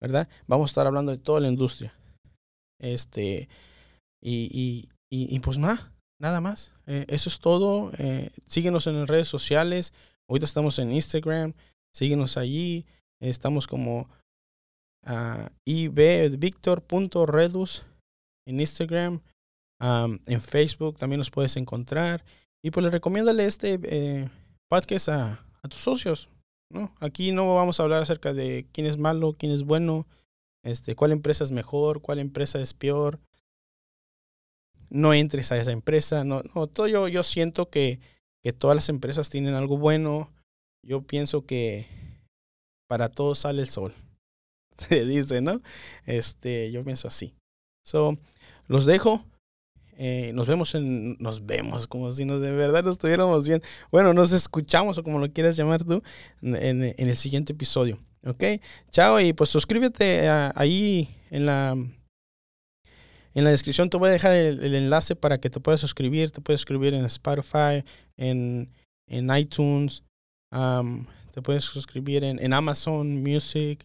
¿verdad? 0.01 0.29
Vamos 0.47 0.69
a 0.69 0.73
estar 0.73 0.87
hablando 0.87 1.11
de 1.11 1.19
toda 1.19 1.41
la 1.41 1.49
industria. 1.49 1.95
Este, 2.79 3.49
y, 4.21 4.89
y, 5.11 5.35
y, 5.35 5.39
pues 5.41 5.57
nada, 5.57 5.91
nada 6.21 6.43
más. 6.43 6.75
Eh, 6.87 7.07
eso 7.09 7.31
es 7.31 7.39
todo. 7.41 7.93
Eh, 7.99 8.31
síguenos 8.47 8.87
en 8.87 8.99
las 8.99 9.09
redes 9.09 9.29
sociales. 9.29 9.95
Ahorita 10.29 10.45
estamos 10.45 10.79
en 10.79 10.93
Instagram. 10.93 11.55
Síguenos 11.93 12.37
allí. 12.37 12.85
Estamos 13.21 13.67
como 13.67 14.09
uh, 15.07 15.49
ivvictor.redus 15.65 17.85
en 18.47 18.61
Instagram, 18.61 19.21
en 20.27 20.41
Facebook 20.41 20.97
también 20.97 21.19
nos 21.19 21.31
puedes 21.31 21.57
encontrar. 21.57 22.25
Y 22.63 22.71
pues 22.71 22.85
le 22.85 22.91
recomiéndale 22.91 23.45
este 23.45 23.79
eh, 23.85 24.29
podcast 24.69 25.09
a, 25.11 25.45
tus 25.69 25.81
socios. 25.81 26.31
¿no? 26.71 26.95
Aquí 27.01 27.33
no 27.33 27.55
vamos 27.55 27.79
a 27.79 27.83
hablar 27.83 28.03
acerca 28.03 28.33
de 28.33 28.67
quién 28.73 28.87
es 28.87 28.97
malo, 28.97 29.35
quién 29.39 29.53
es 29.53 29.65
bueno, 29.65 30.07
este, 30.63 30.95
cuál 30.95 31.13
empresa 31.13 31.45
es 31.45 31.53
mejor, 31.53 32.01
cuál 32.01 32.19
empresa 32.19 32.61
es 32.61 32.73
peor. 32.73 33.21
No 34.89 35.13
entres 35.13 35.53
a 35.53 35.59
esa 35.59 35.73
empresa. 35.73 36.25
No, 36.25 36.43
no 36.55 36.67
todo 36.67 36.87
yo, 36.87 37.09
yo 37.09 37.23
siento 37.23 37.69
que, 37.69 38.01
que 38.43 38.53
todas 38.53 38.77
las 38.77 38.89
empresas 38.89 39.29
tienen 39.29 39.55
algo 39.55 39.77
bueno. 39.77 40.31
Yo 40.83 41.03
pienso 41.03 41.45
que 41.45 41.87
para 42.89 43.09
todos 43.09 43.41
sale 43.41 43.63
el 43.63 43.69
sol. 43.69 43.95
se 44.79 45.05
dice, 45.05 45.41
¿no? 45.41 45.61
Este, 46.07 46.71
yo 46.73 46.85
pienso 46.85 47.09
así. 47.09 47.35
So, 47.85 48.17
los 48.67 48.87
dejo. 48.87 49.25
Eh, 49.97 50.33
nos 50.35 50.49
vemos 50.49 50.75
en, 50.75 51.17
nos 51.21 51.47
vemos 51.47 51.87
como 51.87 52.13
si 52.13 52.25
nos 52.25 52.41
de 52.41 52.51
verdad 52.51 52.83
nos 52.83 52.93
estuviéramos 52.93 53.47
bien. 53.47 53.63
Bueno, 53.93 54.13
nos 54.13 54.33
escuchamos 54.33 54.99
o 54.99 55.05
como 55.05 55.21
lo 55.21 55.33
quieras 55.33 55.57
llamar 55.57 55.85
tú 55.85 56.03
en, 56.43 56.83
el 56.83 57.17
siguiente 57.17 57.53
episodio. 57.53 57.99
¿Ok? 58.27 58.43
Chao 58.91 59.21
y 59.21 59.33
pues 59.33 59.51
suscríbete 59.51 60.29
ahí 60.29 61.15
en 61.31 61.47
la 61.47 61.77
en 63.35 63.45
la 63.45 63.51
descripción 63.51 63.91
te 63.91 63.97
voy 63.97 64.09
a 64.09 64.13
dejar 64.13 64.33
el, 64.33 64.75
enlace 64.75 65.15
para 65.17 65.39
que 65.39 65.51
te 65.51 65.61
puedas 65.61 65.81
suscribir. 65.81 66.31
Te 66.31 66.41
puedes 66.41 66.61
suscribir 66.61 66.95
en 66.95 67.05
Spotify, 67.05 67.85
en, 68.17 68.71
en 69.07 69.37
iTunes, 69.37 70.03
te 70.51 71.43
puedes 71.43 71.65
suscribir 71.65 72.25
en 72.25 72.53
Amazon 72.53 73.23
Music, 73.23 73.85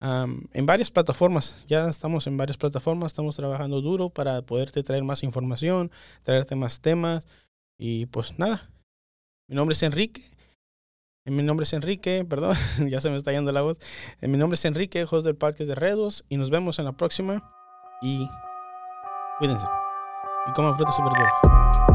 en 0.00 0.66
varias 0.66 0.90
plataformas. 0.90 1.62
Ya 1.66 1.88
estamos 1.88 2.26
en 2.26 2.36
varias 2.36 2.56
plataformas, 2.56 3.12
estamos 3.12 3.36
trabajando 3.36 3.80
duro 3.80 4.10
para 4.10 4.42
poderte 4.42 4.82
traer 4.82 5.04
más 5.04 5.22
información, 5.22 5.90
traerte 6.22 6.54
más 6.54 6.80
temas. 6.80 7.26
Y 7.78 8.06
pues 8.06 8.38
nada, 8.38 8.68
mi 9.48 9.56
nombre 9.56 9.74
es 9.74 9.82
Enrique. 9.82 10.22
Mi 11.24 11.42
nombre 11.42 11.64
es 11.64 11.72
Enrique, 11.72 12.24
perdón, 12.28 12.56
ya 12.88 13.00
se 13.00 13.10
me 13.10 13.16
está 13.16 13.32
yendo 13.32 13.52
la 13.52 13.62
voz. 13.62 13.78
Mi 14.20 14.38
nombre 14.38 14.54
es 14.54 14.64
Enrique, 14.64 15.06
host 15.08 15.26
del 15.26 15.36
podcast 15.36 15.68
de 15.68 15.74
Redos, 15.74 16.24
y 16.28 16.36
nos 16.36 16.50
vemos 16.50 16.78
en 16.78 16.86
la 16.86 16.92
próxima. 16.92 17.52
Y 18.00 18.28
cuídense. 19.38 19.66
Y 20.48 20.52
coman 20.52 20.76
frutas 20.76 20.96
y 20.98 21.02
verduras. 21.02 21.87